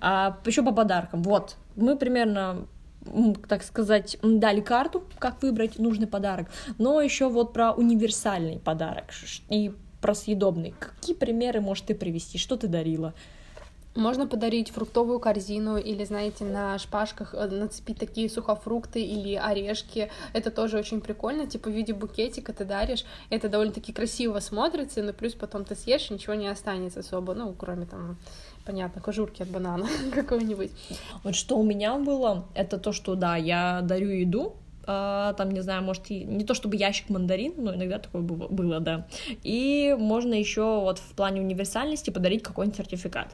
А, 0.00 0.38
еще 0.46 0.62
по 0.62 0.72
подаркам. 0.72 1.22
Вот, 1.22 1.56
мы 1.76 1.96
примерно 1.96 2.66
так 3.48 3.62
сказать, 3.62 4.16
дали 4.22 4.62
карту, 4.62 5.04
как 5.18 5.42
выбрать 5.42 5.78
нужный 5.78 6.06
подарок, 6.06 6.48
но 6.78 7.02
еще 7.02 7.28
вот 7.28 7.52
про 7.52 7.72
универсальный 7.72 8.58
подарок 8.58 9.04
и 9.50 9.72
про 10.00 10.14
съедобный. 10.14 10.74
Какие 10.78 11.14
примеры 11.14 11.60
можешь 11.60 11.84
ты 11.86 11.94
привести? 11.94 12.38
Что 12.38 12.56
ты 12.56 12.68
дарила? 12.68 13.14
Можно 13.94 14.26
подарить 14.26 14.70
фруктовую 14.70 15.20
корзину 15.20 15.76
или, 15.76 16.04
знаете, 16.04 16.44
на 16.44 16.78
шпажках 16.78 17.32
э, 17.32 17.46
нацепить 17.46 17.98
такие 17.98 18.28
сухофрукты 18.28 19.00
или 19.00 19.34
орешки. 19.34 20.10
Это 20.32 20.50
тоже 20.50 20.78
очень 20.78 21.00
прикольно, 21.00 21.46
типа 21.46 21.70
в 21.70 21.72
виде 21.72 21.92
букетика 21.92 22.52
ты 22.52 22.64
даришь. 22.64 23.04
Это 23.30 23.48
довольно-таки 23.48 23.92
красиво 23.92 24.40
смотрится, 24.40 25.00
но 25.02 25.12
плюс 25.12 25.34
потом 25.34 25.64
ты 25.64 25.76
съешь, 25.76 26.10
ничего 26.10 26.34
не 26.34 26.48
останется 26.48 27.00
особо, 27.00 27.34
ну, 27.34 27.54
кроме 27.56 27.86
там 27.86 28.16
понятно, 28.64 29.00
кожурки 29.00 29.42
от 29.42 29.48
банана 29.48 29.86
какого-нибудь. 30.14 30.72
Вот 31.22 31.36
что 31.36 31.56
у 31.56 31.62
меня 31.62 31.96
было, 31.96 32.46
это 32.54 32.78
то, 32.78 32.92
что, 32.92 33.14
да, 33.14 33.36
я 33.36 33.80
дарю 33.82 34.08
еду, 34.08 34.56
там, 34.84 35.50
не 35.50 35.60
знаю, 35.60 35.82
может, 35.82 36.10
и 36.10 36.24
не 36.24 36.44
то 36.44 36.54
чтобы 36.54 36.76
ящик 36.76 37.08
мандарин, 37.10 37.54
но 37.56 37.74
иногда 37.74 37.98
такое 37.98 38.22
было, 38.22 38.80
да. 38.80 39.06
И 39.42 39.94
можно 39.98 40.34
еще 40.34 40.80
вот 40.80 40.98
в 40.98 41.14
плане 41.14 41.40
универсальности 41.40 42.10
подарить 42.10 42.42
какой-нибудь 42.42 42.76
сертификат. 42.76 43.28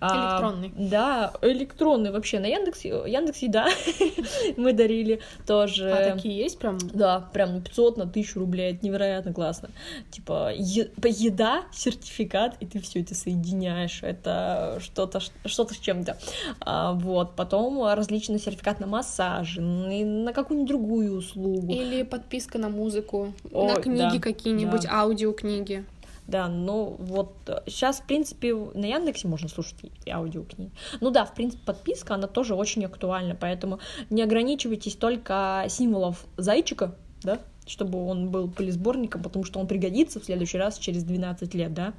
А, 0.00 0.38
электронный. 0.38 0.72
А, 0.76 0.90
да, 0.90 1.32
электронный 1.42 2.10
вообще. 2.10 2.38
На 2.40 2.46
Яндексе, 2.46 2.88
Яндексе, 3.06 3.48
да, 3.48 3.68
мы 4.56 4.72
дарили 4.72 5.20
тоже. 5.46 5.90
А 5.90 6.14
такие 6.14 6.36
есть 6.36 6.58
прям? 6.58 6.78
Да, 6.78 7.28
прям 7.32 7.54
на 7.54 7.60
500, 7.60 7.96
на 7.96 8.04
1000 8.04 8.38
рублей, 8.38 8.72
это 8.72 8.84
невероятно 8.84 9.32
классно. 9.32 9.70
Типа, 10.10 10.52
е- 10.54 10.90
еда, 11.04 11.64
сертификат, 11.72 12.56
и 12.60 12.66
ты 12.66 12.80
все 12.80 13.00
это 13.00 13.14
соединяешь, 13.14 14.02
это 14.02 14.78
что-то 14.80 15.20
что-то 15.44 15.74
с 15.74 15.78
чем-то. 15.78 16.16
А, 16.60 16.92
вот, 16.92 17.36
потом 17.36 17.84
различный 17.84 18.38
сертификат 18.38 18.80
на 18.80 18.86
массаж, 18.86 19.56
на 19.58 20.32
какую-нибудь 20.32 20.68
другую 20.68 20.95
другую 20.96 21.18
услугу. 21.18 21.72
Или 21.72 22.02
подписка 22.02 22.58
на 22.58 22.68
музыку, 22.68 23.32
Ой, 23.52 23.66
на 23.66 23.80
книги 23.80 23.98
да, 23.98 24.18
какие-нибудь, 24.18 24.82
да. 24.82 25.00
аудиокниги. 25.00 25.84
Да, 26.26 26.48
ну 26.48 26.96
вот 26.98 27.34
сейчас, 27.66 28.00
в 28.00 28.06
принципе, 28.06 28.52
на 28.52 28.84
Яндексе 28.84 29.28
можно 29.28 29.48
слушать 29.48 29.76
аудиокниги. 30.10 30.72
Ну 31.00 31.10
да, 31.10 31.24
в 31.24 31.34
принципе, 31.34 31.62
подписка, 31.64 32.14
она 32.14 32.26
тоже 32.26 32.54
очень 32.54 32.84
актуальна, 32.84 33.36
поэтому 33.38 33.78
не 34.10 34.22
ограничивайтесь 34.22 34.96
только 34.96 35.64
символов 35.68 36.24
зайчика, 36.36 36.96
да, 37.22 37.38
чтобы 37.66 38.04
он 38.06 38.30
был 38.30 38.48
полисборником, 38.48 39.22
потому 39.22 39.44
что 39.44 39.60
он 39.60 39.66
пригодится 39.66 40.20
в 40.20 40.24
следующий 40.24 40.58
раз 40.58 40.78
через 40.78 41.04
12 41.04 41.54
лет, 41.54 41.74
да, 41.74 41.94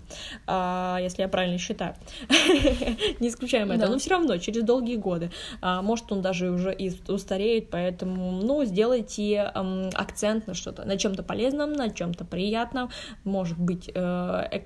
а, 0.45 0.97
если 1.01 1.21
я 1.21 1.27
правильно 1.27 1.57
считаю. 1.57 1.95
Не 3.19 3.29
исключаем 3.29 3.71
это, 3.71 3.87
но 3.87 3.97
все 3.97 4.11
равно 4.11 4.37
через 4.37 4.63
долгие 4.63 4.95
годы. 4.95 5.31
А, 5.61 5.81
может, 5.81 6.11
он 6.11 6.21
даже 6.21 6.49
уже 6.49 6.73
и 6.73 6.91
устареет, 7.07 7.69
поэтому, 7.69 8.31
ну, 8.31 8.63
сделайте 8.65 9.41
акцент 9.41 10.47
на 10.47 10.53
что-то, 10.53 10.85
на 10.85 10.97
чем-то 10.97 11.23
полезном, 11.23 11.73
на 11.73 11.89
чем-то 11.89 12.25
приятном, 12.25 12.89
может 13.23 13.57
быть, 13.57 13.89
э, 13.93 14.61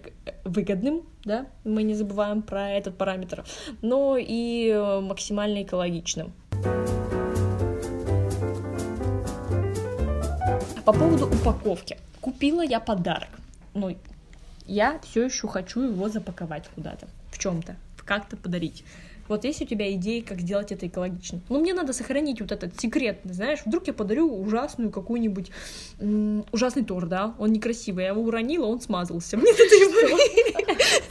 выгодным, 0.45 1.03
да, 1.23 1.47
мы 1.63 1.83
не 1.83 1.93
забываем 1.93 2.41
про 2.41 2.71
этот 2.71 2.97
параметр, 2.97 3.43
но 3.81 4.17
и 4.17 4.69
э, 4.69 4.99
максимально 5.01 5.63
экологичным. 5.63 6.33
По 10.91 10.97
поводу 10.97 11.27
упаковки. 11.27 11.97
Купила 12.19 12.61
я 12.61 12.81
подарок. 12.81 13.29
Ну, 13.73 13.95
я 14.65 14.99
все 14.99 15.23
еще 15.23 15.47
хочу 15.47 15.83
его 15.83 16.09
запаковать 16.09 16.67
куда-то, 16.75 17.07
в 17.31 17.39
чем-то, 17.39 17.77
как-то 18.03 18.35
подарить. 18.35 18.83
Вот 19.27 19.43
есть 19.43 19.61
у 19.61 19.65
тебя 19.65 19.91
идеи, 19.93 20.21
как 20.21 20.41
сделать 20.41 20.71
это 20.71 20.87
экологично. 20.87 21.41
Ну, 21.49 21.59
мне 21.59 21.73
надо 21.73 21.93
сохранить 21.93 22.41
вот 22.41 22.51
этот 22.51 22.79
секрет, 22.79 23.19
знаешь, 23.23 23.59
вдруг 23.65 23.87
я 23.87 23.93
подарю 23.93 24.29
ужасную 24.41 24.91
какую-нибудь 24.91 25.51
ужасный 26.51 26.83
торт, 26.83 27.09
да, 27.09 27.35
он 27.37 27.51
некрасивый, 27.51 28.03
я 28.03 28.09
его 28.09 28.21
уронила, 28.21 28.65
он 28.65 28.81
смазался. 28.81 29.37
Мне 29.41 29.51
это 29.51 29.61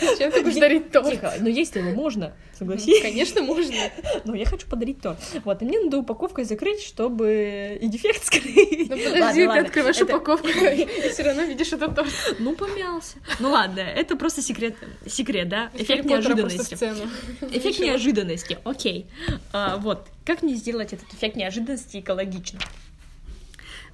Зачем 0.00 0.32
ты 0.32 0.42
будешь 0.42 0.56
дарить 0.56 0.90
торт? 0.90 1.10
Тихо, 1.10 1.34
но 1.40 1.48
есть 1.48 1.74
его 1.76 1.90
можно, 1.90 2.32
согласись. 2.58 3.00
Конечно, 3.02 3.42
можно. 3.42 3.74
Но 4.24 4.34
я 4.34 4.44
хочу 4.44 4.66
подарить 4.66 5.00
торт. 5.00 5.18
Вот, 5.44 5.62
и 5.62 5.64
мне 5.64 5.80
надо 5.80 5.98
упаковкой 5.98 6.44
закрыть, 6.44 6.82
чтобы 6.82 7.78
и 7.80 7.86
дефект 7.88 8.24
скрыть. 8.24 8.90
Ну 8.90 8.96
подожди, 8.96 9.46
ты 9.46 9.58
открываешь 9.58 10.00
упаковку 10.00 10.48
и 10.48 11.08
все 11.10 11.22
равно 11.22 11.42
видишь 11.42 11.72
этот 11.72 11.94
торт. 11.94 12.10
Ну, 12.38 12.54
помялся. 12.54 13.16
Ну 13.38 13.50
ладно, 13.50 13.80
это 13.80 14.16
просто 14.16 14.42
секрет, 14.42 14.74
секрет, 15.06 15.48
да? 15.48 15.70
Эффект 15.74 16.04
неожиданности. 16.04 16.74
Эффект 16.74 17.80
неожиданности 17.80 17.99
неожиданности. 18.00 18.58
Окей. 18.64 19.06
А, 19.52 19.76
вот. 19.76 20.08
Как 20.24 20.42
мне 20.42 20.54
сделать 20.54 20.92
этот 20.92 21.12
эффект 21.12 21.36
неожиданности 21.36 21.98
экологичным? 22.00 22.62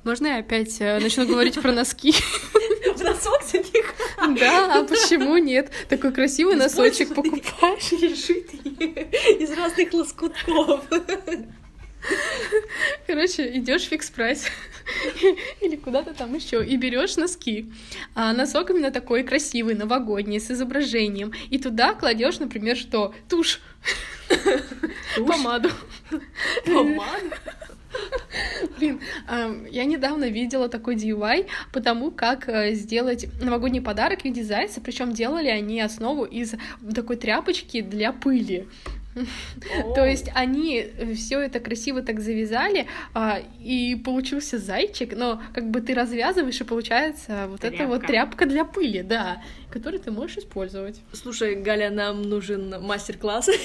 Можно 0.04 0.28
я 0.28 0.36
опять 0.36 0.76
э, 0.80 1.00
начну 1.00 1.26
говорить 1.26 1.60
про 1.60 1.72
носки? 1.72 2.12
В 2.12 3.02
носок 3.02 3.42
запихать? 3.42 4.38
Да, 4.38 4.80
а 4.80 4.84
почему 4.84 5.36
нет? 5.36 5.70
Такой 5.88 6.12
красивый 6.12 6.54
носочек 6.54 7.14
покупаешь. 7.14 7.90
Решитый 7.92 8.60
из 9.40 9.50
разных 9.50 9.92
лоскутков. 9.92 10.84
Короче, 13.06 13.56
идешь 13.56 13.82
в 13.82 13.88
фикс 13.88 14.10
прайс 14.10 14.46
или 15.60 15.76
куда-то 15.76 16.14
там 16.14 16.34
еще 16.34 16.64
и 16.64 16.76
берешь 16.76 17.16
носки. 17.16 17.70
А 18.14 18.32
носок 18.32 18.70
именно 18.70 18.90
такой 18.90 19.22
красивый, 19.22 19.74
новогодний, 19.74 20.40
с 20.40 20.50
изображением. 20.50 21.32
И 21.50 21.58
туда 21.58 21.94
кладешь, 21.94 22.38
например, 22.38 22.76
что? 22.76 23.14
Тушь. 23.28 23.60
Помаду. 25.16 25.70
Помаду? 26.64 27.36
Блин, 28.78 29.00
я 29.70 29.84
недавно 29.84 30.28
видела 30.28 30.68
такой 30.68 30.96
DIY 30.96 31.48
потому 31.72 32.10
как 32.10 32.48
э, 32.48 32.74
сделать 32.74 33.26
новогодний 33.40 33.80
подарок 33.80 34.22
в 34.22 34.24
виде 34.24 34.42
зайца, 34.42 34.80
причем 34.80 35.12
делали 35.12 35.48
они 35.48 35.80
основу 35.80 36.24
из 36.24 36.54
такой 36.94 37.16
тряпочки 37.16 37.80
для 37.80 38.12
пыли. 38.12 38.66
То 39.94 40.04
есть 40.04 40.30
они 40.34 40.86
все 41.14 41.40
это 41.40 41.60
красиво 41.60 42.02
так 42.02 42.20
завязали, 42.20 42.86
а, 43.14 43.40
и 43.60 43.94
получился 43.94 44.58
зайчик, 44.58 45.16
но 45.16 45.40
как 45.54 45.70
бы 45.70 45.80
ты 45.80 45.94
развязываешь, 45.94 46.60
и 46.60 46.64
получается 46.64 47.46
вот 47.48 47.64
эта 47.64 47.86
вот 47.86 48.06
тряпка 48.06 48.46
для 48.46 48.64
пыли, 48.64 49.02
да, 49.02 49.42
которую 49.70 50.00
ты 50.00 50.10
можешь 50.10 50.38
использовать. 50.38 51.00
Слушай, 51.12 51.56
Галя, 51.56 51.90
нам 51.90 52.22
нужен 52.22 52.74
мастер-класс. 52.80 53.50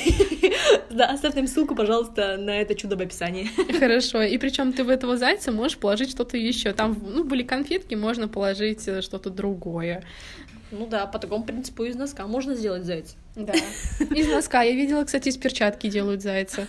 Да, 0.89 1.07
оставь 1.07 1.35
нам 1.35 1.47
ссылку, 1.47 1.73
пожалуйста, 1.73 2.37
на 2.37 2.61
это 2.61 2.75
чудо 2.75 2.97
в 2.97 3.01
описании. 3.01 3.49
Хорошо. 3.79 4.21
И 4.21 4.37
причем 4.37 4.73
ты 4.73 4.83
в 4.83 4.89
этого 4.89 5.17
зайца 5.17 5.51
можешь 5.51 5.77
положить 5.77 6.11
что-то 6.11 6.37
еще. 6.37 6.73
Там, 6.73 6.97
ну, 7.01 7.23
были 7.23 7.43
конфетки, 7.43 7.95
можно 7.95 8.27
положить 8.27 8.87
э, 8.87 9.01
что-то 9.01 9.29
другое. 9.29 10.03
Ну 10.71 10.87
да, 10.87 11.05
по 11.05 11.19
такому 11.19 11.43
принципу 11.43 11.83
из 11.83 11.95
носка 11.95 12.27
можно 12.27 12.55
сделать 12.55 12.83
зайца. 12.83 13.15
Да. 13.35 13.53
Из 13.99 14.27
носка. 14.27 14.61
Я 14.61 14.73
видела, 14.73 15.03
кстати, 15.03 15.29
из 15.29 15.37
перчатки 15.37 15.89
делают 15.89 16.21
зайца. 16.21 16.67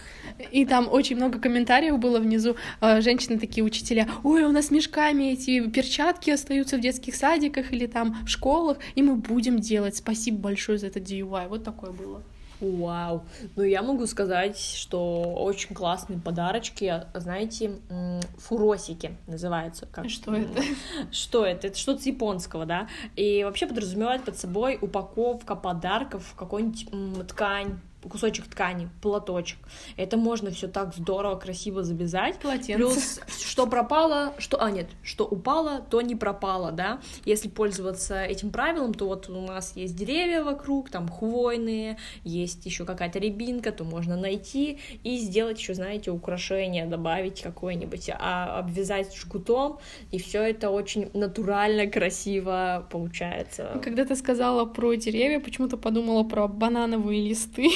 И 0.50 0.64
там 0.64 0.88
очень 0.90 1.16
много 1.16 1.38
комментариев 1.38 1.98
было 1.98 2.20
внизу. 2.20 2.56
А, 2.80 3.00
женщины 3.00 3.38
такие, 3.38 3.64
учителя, 3.64 4.08
ой, 4.22 4.44
у 4.44 4.52
нас 4.52 4.70
мешками 4.70 5.32
эти 5.32 5.68
перчатки 5.68 6.30
остаются 6.30 6.76
в 6.76 6.80
детских 6.80 7.14
садиках 7.16 7.72
или 7.72 7.86
там 7.86 8.24
в 8.24 8.28
школах, 8.28 8.78
и 8.94 9.02
мы 9.02 9.16
будем 9.16 9.58
делать. 9.58 9.96
Спасибо 9.96 10.38
большое 10.38 10.78
за 10.78 10.86
этот 10.86 11.02
DIY. 11.04 11.48
Вот 11.48 11.64
такое 11.64 11.90
было. 11.90 12.22
Вау. 12.62 13.24
Ну, 13.56 13.64
я 13.64 13.82
могу 13.82 14.06
сказать, 14.06 14.56
что 14.56 15.34
очень 15.34 15.74
классные 15.74 16.20
подарочки, 16.20 17.04
знаете, 17.12 17.72
фуросики 18.38 19.16
называются. 19.26 19.86
Как... 19.86 20.08
Что 20.08 20.34
это? 20.34 20.62
Что 21.10 21.44
это? 21.44 21.66
Это 21.66 21.76
что-то 21.76 22.08
японского, 22.08 22.64
да? 22.64 22.86
И 23.16 23.42
вообще 23.42 23.66
подразумевает 23.66 24.24
под 24.24 24.38
собой 24.38 24.78
упаковка 24.80 25.56
подарков 25.56 26.24
в 26.24 26.36
какую-нибудь 26.36 27.26
ткань, 27.28 27.80
кусочек 28.08 28.46
ткани, 28.46 28.88
платочек. 29.00 29.58
Это 29.96 30.16
можно 30.16 30.50
все 30.50 30.68
так 30.68 30.94
здорово, 30.94 31.36
красиво 31.36 31.82
завязать. 31.82 32.38
Полотенце. 32.38 32.74
Плюс, 32.74 33.20
что 33.40 33.66
пропало, 33.66 34.34
что... 34.38 34.62
А, 34.62 34.70
нет, 34.70 34.88
что 35.02 35.24
упало, 35.24 35.80
то 35.90 36.00
не 36.00 36.16
пропало, 36.16 36.72
да. 36.72 37.00
Если 37.24 37.48
пользоваться 37.48 38.22
этим 38.22 38.50
правилом, 38.50 38.94
то 38.94 39.06
вот 39.06 39.28
у 39.28 39.40
нас 39.40 39.76
есть 39.76 39.96
деревья 39.96 40.42
вокруг, 40.42 40.90
там 40.90 41.08
хвойные, 41.08 41.98
есть 42.24 42.66
еще 42.66 42.84
какая-то 42.84 43.18
рябинка, 43.18 43.72
то 43.72 43.84
можно 43.84 44.16
найти 44.16 44.78
и 45.02 45.18
сделать 45.18 45.58
еще, 45.58 45.74
знаете, 45.74 46.10
украшение, 46.10 46.86
добавить 46.86 47.42
какое-нибудь, 47.42 48.10
а 48.18 48.58
обвязать 48.58 49.14
жгутом, 49.14 49.78
и 50.10 50.18
все 50.18 50.42
это 50.42 50.70
очень 50.70 51.10
натурально, 51.14 51.86
красиво 51.86 52.86
получается. 52.90 53.80
Когда 53.82 54.04
ты 54.04 54.16
сказала 54.16 54.64
про 54.64 54.94
деревья, 54.94 55.40
почему-то 55.40 55.76
подумала 55.76 56.22
про 56.22 56.48
банановые 56.48 57.28
листы, 57.28 57.70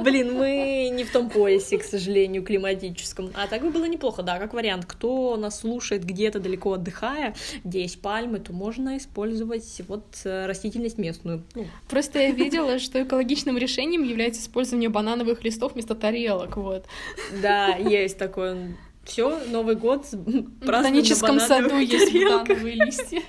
Блин, 0.00 0.34
мы 0.34 0.90
не 0.92 1.04
в 1.04 1.12
том 1.12 1.30
поясе, 1.30 1.78
к 1.78 1.84
сожалению, 1.84 2.42
климатическом. 2.42 3.30
А 3.34 3.46
так 3.46 3.62
бы 3.62 3.70
было 3.70 3.84
неплохо, 3.86 4.22
да, 4.22 4.38
как 4.38 4.54
вариант. 4.54 4.84
Кто 4.86 5.36
нас 5.36 5.60
слушает 5.60 6.04
где-то 6.04 6.40
далеко 6.40 6.74
отдыхая, 6.74 7.34
где 7.64 7.82
есть 7.82 8.00
пальмы, 8.00 8.38
то 8.38 8.52
можно 8.52 8.96
использовать 8.96 9.80
вот 9.88 10.04
э, 10.24 10.46
растительность 10.46 10.98
местную. 10.98 11.44
Ну, 11.54 11.66
Просто 11.88 12.18
я 12.20 12.30
видела, 12.30 12.78
что 12.78 13.02
экологичным 13.02 13.58
решением 13.58 14.02
является 14.02 14.40
использование 14.40 14.88
банановых 14.88 15.44
листов 15.44 15.74
вместо 15.74 15.94
тарелок, 15.94 16.56
вот. 16.56 16.86
да, 17.42 17.76
есть 17.76 18.18
такое. 18.18 18.76
Все, 19.04 19.38
Новый 19.50 19.76
год 19.76 20.06
В 20.12 20.64
ботаническом 20.64 21.38
саду 21.38 21.76
есть 21.76 22.12
банановые 22.12 22.74
листья. 22.86 23.22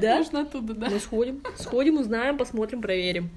Да? 0.00 0.18
Можно 0.18 0.40
оттуда, 0.42 0.74
да. 0.74 0.88
Мы 0.88 1.00
сходим, 1.00 1.42
сходим, 1.58 1.98
узнаем, 1.98 2.38
посмотрим, 2.38 2.80
проверим. 2.80 3.30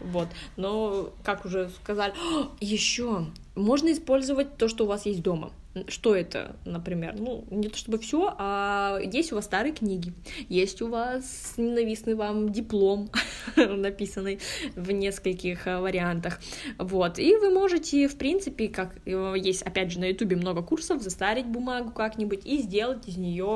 Вот. 0.00 0.28
Но, 0.56 1.10
как 1.24 1.44
уже 1.44 1.70
сказали, 1.70 2.14
еще 2.60 3.26
можно 3.54 3.92
использовать 3.92 4.56
то, 4.56 4.68
что 4.68 4.84
у 4.84 4.86
вас 4.86 5.06
есть 5.06 5.22
дома. 5.22 5.50
Что 5.86 6.16
это, 6.16 6.56
например? 6.64 7.14
Ну, 7.18 7.44
не 7.50 7.68
то 7.68 7.76
чтобы 7.76 7.98
все, 7.98 8.34
а 8.38 8.98
есть 9.00 9.32
у 9.32 9.36
вас 9.36 9.44
старые 9.44 9.72
книги, 9.72 10.12
есть 10.48 10.82
у 10.82 10.88
вас 10.88 11.54
ненавистный 11.56 12.14
вам 12.14 12.50
диплом, 12.50 13.10
написанный 13.56 14.40
в 14.74 14.90
нескольких 14.90 15.66
э, 15.66 15.78
вариантах. 15.78 16.40
Вот. 16.78 17.18
И 17.18 17.36
вы 17.36 17.50
можете, 17.50 18.08
в 18.08 18.16
принципе, 18.16 18.68
как 18.68 18.96
э, 19.04 19.34
есть, 19.36 19.62
опять 19.62 19.92
же, 19.92 20.00
на 20.00 20.06
Ютубе 20.06 20.36
много 20.36 20.62
курсов, 20.62 21.02
застарить 21.02 21.46
бумагу 21.46 21.90
как-нибудь 21.90 22.46
и 22.46 22.58
сделать 22.58 23.06
из 23.06 23.16
нее 23.16 23.46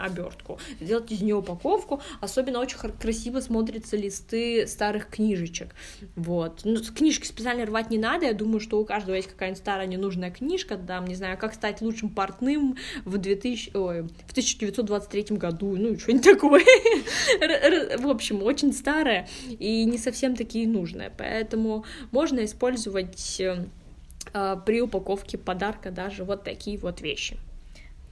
обертку, 0.00 0.58
сделать 0.80 1.12
из 1.12 1.20
нее 1.20 1.36
упаковку. 1.36 2.00
Особенно 2.20 2.60
очень 2.60 2.78
красиво 2.78 3.40
смотрятся 3.40 3.96
листы 3.96 4.66
старых 4.66 5.08
книжечек. 5.08 5.74
Вот. 6.16 6.62
Ну, 6.64 6.80
книжки 6.82 7.26
специально 7.26 7.64
рвать 7.66 7.90
не 7.90 7.98
надо. 7.98 8.26
Я 8.26 8.32
думаю, 8.32 8.60
что 8.60 8.80
у 8.80 8.84
каждого 8.84 9.14
есть 9.14 9.28
какая-нибудь 9.28 9.58
старая 9.58 9.86
ненужная 9.86 10.30
книжка, 10.30 10.76
там, 10.76 11.06
не 11.06 11.14
знаю, 11.14 11.33
как 11.36 11.54
стать 11.54 11.80
лучшим 11.80 12.10
портным 12.10 12.76
в 13.04 13.18
2000, 13.18 13.76
ой, 13.76 14.02
в 14.02 14.30
1923 14.30 15.36
году, 15.36 15.76
ну, 15.76 15.98
что-нибудь 15.98 16.24
такое. 16.24 16.64
В 17.98 18.08
общем, 18.08 18.42
очень 18.42 18.72
старая 18.72 19.28
и 19.48 19.84
не 19.84 19.98
совсем 19.98 20.36
такие 20.36 20.66
нужная. 20.66 21.12
Поэтому 21.16 21.84
можно 22.10 22.44
использовать 22.44 23.40
э, 23.40 23.66
при 24.66 24.80
упаковке 24.80 25.38
подарка 25.38 25.90
даже 25.90 26.24
вот 26.24 26.44
такие 26.44 26.78
вот 26.78 27.00
вещи. 27.00 27.36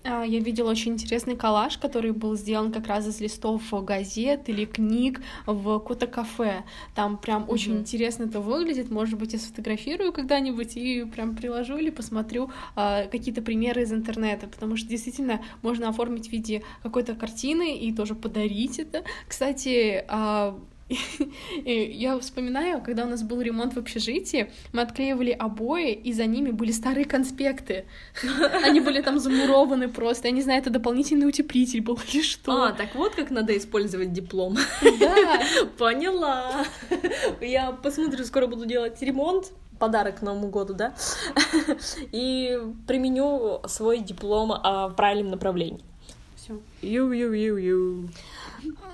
А, 0.04 0.24
Я 0.24 0.40
видела 0.40 0.70
очень 0.70 0.92
интересный 0.94 1.36
коллаж, 1.36 1.78
который 1.78 2.10
был 2.12 2.36
сделан 2.36 2.72
как 2.72 2.88
раз 2.88 3.06
из 3.06 3.20
листов 3.20 3.62
газет 3.84 4.48
или 4.48 4.64
книг 4.64 5.20
в 5.46 5.78
какое-то 5.78 6.08
кафе. 6.08 6.64
Там 6.94 7.16
прям 7.16 7.48
очень 7.48 7.72
Мгм. 7.72 7.80
интересно 7.82 8.24
это 8.24 8.40
выглядит. 8.40 8.90
Может 8.90 9.16
быть, 9.18 9.32
я 9.32 9.38
сфотографирую 9.38 10.12
когда-нибудь 10.12 10.76
и 10.76 11.04
прям 11.04 11.36
приложу 11.36 11.76
или 11.76 11.90
посмотрю 11.90 12.50
а, 12.74 13.04
какие-то 13.06 13.42
примеры 13.42 13.82
из 13.82 13.92
интернета, 13.92 14.48
потому 14.48 14.76
что 14.76 14.88
действительно 14.88 15.40
можно 15.62 15.88
оформить 15.88 16.28
в 16.28 16.32
виде 16.32 16.62
какой-то 16.82 17.14
картины 17.14 17.76
и 17.78 17.92
тоже 17.94 18.14
подарить 18.16 18.80
это. 18.80 19.04
Кстати, 19.28 20.04
а, 20.08 20.58
и 21.64 21.92
Я 21.94 22.18
вспоминаю, 22.18 22.82
когда 22.82 23.04
у 23.04 23.08
нас 23.08 23.22
был 23.22 23.40
ремонт 23.40 23.74
в 23.74 23.78
общежитии, 23.78 24.50
мы 24.72 24.82
отклеивали 24.82 25.30
обои, 25.30 25.92
и 25.92 26.12
за 26.12 26.26
ними 26.26 26.50
были 26.50 26.72
старые 26.72 27.04
конспекты. 27.04 27.84
Они 28.64 28.80
были 28.80 29.02
там 29.02 29.18
замурованы 29.18 29.88
просто. 29.88 30.28
Я 30.28 30.34
не 30.34 30.42
знаю, 30.42 30.60
это 30.60 30.70
дополнительный 30.70 31.28
утеплитель 31.28 31.80
был 31.80 31.98
или 32.12 32.22
что. 32.22 32.64
А, 32.64 32.72
так 32.72 32.94
вот 32.94 33.14
как 33.14 33.30
надо 33.30 33.56
использовать 33.56 34.12
диплом. 34.12 34.56
да. 35.00 35.40
Поняла. 35.78 36.64
Я 37.40 37.72
посмотрю, 37.72 38.24
скоро 38.24 38.46
буду 38.46 38.66
делать 38.66 39.00
ремонт. 39.02 39.52
Подарок 39.78 40.20
к 40.20 40.22
Новому 40.22 40.48
году, 40.48 40.74
да? 40.74 40.94
И 42.12 42.56
применю 42.86 43.60
свой 43.66 43.98
диплом 43.98 44.52
а, 44.52 44.86
в 44.86 44.94
правильном 44.94 45.32
направлении. 45.32 45.82
Всё. 46.36 46.60
Ю-ю-ю-ю. 46.82 48.08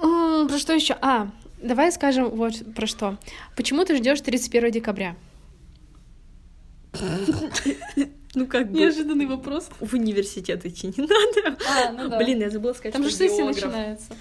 Про 0.00 0.58
что 0.58 0.72
еще? 0.72 0.96
А, 1.02 1.28
давай 1.62 1.92
скажем 1.92 2.30
вот 2.30 2.74
про 2.74 2.86
что. 2.86 3.18
Почему 3.56 3.84
ты 3.84 3.96
ждешь 3.96 4.20
31 4.20 4.70
декабря? 4.70 5.16
Ну 8.34 8.46
как 8.46 8.70
бы 8.70 8.78
Неожиданный 8.78 9.26
вопрос. 9.26 9.68
в 9.80 9.94
университет 9.94 10.64
идти 10.64 10.88
не 10.88 11.02
надо. 11.06 11.58
А, 11.68 11.92
ну 11.92 12.18
Блин, 12.18 12.40
я 12.40 12.50
забыла 12.50 12.72
сказать, 12.72 12.92
Там 12.92 13.02
же 13.02 13.10
что 13.10 13.18
сессия 13.18 13.44
начинается. 13.44 14.14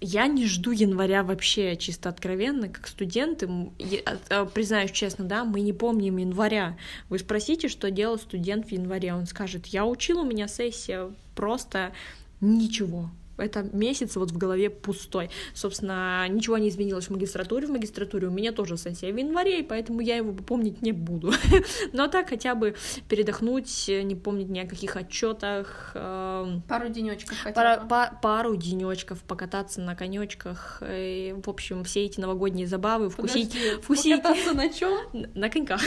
Я 0.00 0.26
не 0.26 0.46
жду 0.46 0.72
января 0.72 1.22
вообще, 1.22 1.76
чисто 1.76 2.10
откровенно, 2.10 2.68
как 2.68 2.86
студенты. 2.86 3.48
Я, 3.78 4.00
а, 4.28 4.44
Признаюсь 4.44 4.90
честно, 4.90 5.24
да, 5.24 5.44
мы 5.44 5.60
не 5.60 5.72
помним 5.72 6.18
января. 6.18 6.76
Вы 7.08 7.18
спросите, 7.18 7.68
что 7.68 7.90
делал 7.90 8.18
студент 8.18 8.66
в 8.66 8.72
январе. 8.72 9.14
Он 9.14 9.26
скажет, 9.26 9.66
я 9.66 9.86
учил, 9.86 10.20
у 10.20 10.24
меня 10.24 10.48
сессия, 10.48 11.10
просто 11.34 11.92
ничего. 12.40 13.10
Это 13.36 13.62
месяц 13.62 14.16
вот 14.16 14.30
в 14.30 14.38
голове 14.38 14.70
пустой. 14.70 15.30
Собственно, 15.54 16.26
ничего 16.28 16.58
не 16.58 16.68
изменилось 16.68 17.06
в 17.06 17.10
магистратуре. 17.10 17.66
В 17.66 17.70
магистратуре 17.70 18.28
у 18.28 18.30
меня 18.30 18.52
тоже 18.52 18.76
сессия 18.76 19.12
в 19.12 19.16
январе, 19.16 19.60
и 19.60 19.62
поэтому 19.62 20.00
я 20.00 20.16
его 20.16 20.32
помнить 20.32 20.82
не 20.82 20.92
буду. 20.92 21.32
Но 21.92 22.08
так 22.08 22.28
хотя 22.30 22.54
бы 22.54 22.74
передохнуть, 23.08 23.88
не 23.88 24.14
помнить 24.14 24.48
ни 24.48 24.58
о 24.58 24.66
каких 24.66 24.96
отчетах, 24.96 25.92
эм, 25.94 26.62
Пару 26.68 26.88
денечков 26.88 27.36
хотя 27.42 27.54
Пара- 27.54 27.80
бы. 27.82 27.88
па- 27.88 28.18
пару 28.22 28.56
денечков 28.56 29.22
покататься 29.22 29.80
на 29.80 29.94
конечках, 29.94 30.82
и, 30.88 31.34
в 31.44 31.48
общем, 31.48 31.84
все 31.84 32.04
эти 32.04 32.20
новогодние 32.20 32.66
забавы, 32.66 33.10
вкусить, 33.10 33.50
Подожди, 33.52 33.82
вкусить 33.82 34.22
покататься 34.22 34.54
на 34.54 34.68
чем? 34.72 34.98
на 35.34 35.50
коньках, 35.50 35.80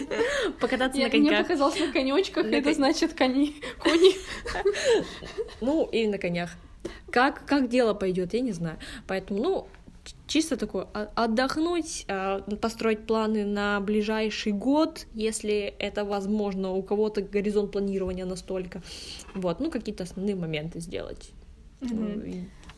покататься 0.60 0.98
на 1.00 1.08
мне 1.08 1.10
коньках, 1.10 1.42
показалось 1.42 1.78
на 1.78 1.92
конечках, 1.92 2.46
это 2.46 2.72
значит 2.74 3.14
кони. 3.16 3.54
Кони. 3.78 4.14
ну 5.60 5.88
и 5.90 6.06
на 6.06 6.18
конях. 6.18 6.50
Как 7.10 7.44
как 7.46 7.68
дело 7.68 7.94
пойдет, 7.94 8.34
я 8.34 8.40
не 8.40 8.52
знаю. 8.52 8.78
Поэтому, 9.06 9.42
ну 9.42 9.68
чисто 10.26 10.56
такое 10.56 10.86
а- 10.94 11.10
отдохнуть, 11.14 12.04
а, 12.08 12.40
построить 12.60 13.06
планы 13.06 13.44
на 13.44 13.80
ближайший 13.80 14.52
год, 14.52 15.06
если 15.14 15.74
это 15.78 16.04
возможно, 16.04 16.72
у 16.72 16.82
кого-то 16.82 17.22
горизонт 17.22 17.72
планирования 17.72 18.24
настолько, 18.24 18.82
вот, 19.34 19.60
ну 19.60 19.70
какие-то 19.70 20.04
основные 20.04 20.36
моменты 20.36 20.80
сделать. 20.80 21.30
Ну, 21.80 22.22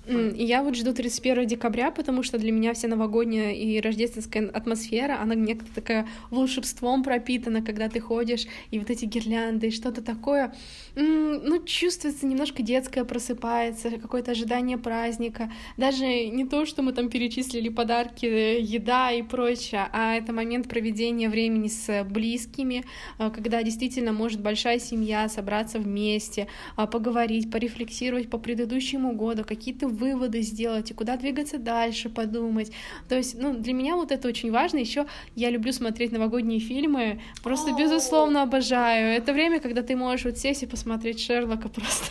я 0.06 0.62
вот 0.64 0.74
жду 0.74 0.92
31 0.92 1.46
декабря, 1.46 1.90
потому 1.92 2.22
что 2.22 2.38
для 2.38 2.50
меня 2.50 2.74
вся 2.74 2.88
новогодняя 2.88 3.52
и 3.52 3.80
рождественская 3.80 4.48
атмосфера, 4.48 5.20
она 5.20 5.34
некто 5.34 5.72
такая 5.72 6.08
волшебством 6.30 7.04
пропитана, 7.04 7.62
когда 7.62 7.88
ты 7.88 8.00
ходишь, 8.00 8.46
и 8.70 8.78
вот 8.78 8.90
эти 8.90 9.04
гирлянды, 9.04 9.68
и 9.68 9.70
что-то 9.70 10.02
такое, 10.02 10.54
ну, 10.96 11.64
чувствуется 11.64 12.26
немножко 12.26 12.62
детское 12.62 13.04
просыпается, 13.04 13.90
какое-то 13.90 14.32
ожидание 14.32 14.76
праздника, 14.76 15.52
даже 15.76 16.04
не 16.04 16.44
то, 16.46 16.66
что 16.66 16.82
мы 16.82 16.92
там 16.92 17.08
перечислили 17.08 17.68
подарки, 17.68 18.26
еда 18.26 19.12
и 19.12 19.22
прочее, 19.22 19.88
а 19.92 20.14
это 20.14 20.32
момент 20.32 20.68
проведения 20.68 21.28
времени 21.28 21.68
с 21.68 22.04
близкими, 22.04 22.84
э, 23.18 23.30
когда 23.30 23.62
действительно 23.62 24.12
может 24.12 24.40
большая 24.40 24.80
семья 24.80 25.28
собраться 25.28 25.78
вместе, 25.78 26.48
а, 26.76 26.86
поговорить, 26.86 27.50
порефлексировать 27.50 28.28
по 28.28 28.38
предыдущему 28.38 29.12
году, 29.12 29.44
какие-то 29.44 29.91
выводы 29.92 30.42
сделать 30.42 30.90
и 30.90 30.94
куда 30.94 31.16
двигаться 31.16 31.58
дальше, 31.58 32.08
подумать. 32.08 32.72
То 33.08 33.16
есть, 33.16 33.38
ну, 33.38 33.54
для 33.54 33.72
меня 33.72 33.96
вот 33.96 34.12
это 34.12 34.28
очень 34.28 34.50
важно. 34.50 34.78
Еще 34.78 35.06
я 35.36 35.50
люблю 35.50 35.72
смотреть 35.72 36.12
новогодние 36.12 36.60
фильмы, 36.60 37.20
просто 37.42 37.72
безусловно 37.72 38.42
обожаю. 38.42 39.16
Это 39.16 39.32
время, 39.32 39.60
когда 39.60 39.82
ты 39.82 39.96
можешь 39.96 40.24
вот 40.24 40.38
сесть 40.38 40.62
и 40.62 40.66
посмотреть 40.66 41.20
Шерлока 41.20 41.68
просто. 41.68 42.06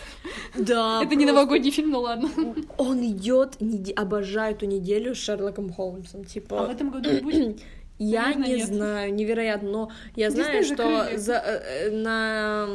Да, 0.56 1.02
это 1.04 1.14
не 1.14 1.26
новогодний 1.26 1.70
фильм, 1.70 1.90
ну 1.90 2.00
ладно. 2.00 2.30
Он 2.78 3.04
идет, 3.04 3.58
обожаю 3.96 4.54
эту 4.54 4.66
неделю 4.66 5.14
с 5.14 5.18
Шерлоком 5.18 5.72
Холмсом. 5.72 6.22
А 6.22 6.24
в 6.24 6.26
Типа, 6.26 6.68
этом 6.70 6.90
году 6.90 7.10
не 7.10 7.20
будет? 7.20 7.62
Я 8.04 8.22
Наверное, 8.22 8.48
не 8.48 8.54
нет. 8.56 8.66
знаю, 8.66 9.14
невероятно, 9.14 9.70
но 9.70 9.90
я 10.16 10.30
знаю, 10.30 10.60
Дисней 10.62 10.74
что 10.74 10.98
закрыли. 10.98 11.16
за, 11.18 11.32
э, 11.34 11.62
э, 11.86 11.90
на 11.90 12.68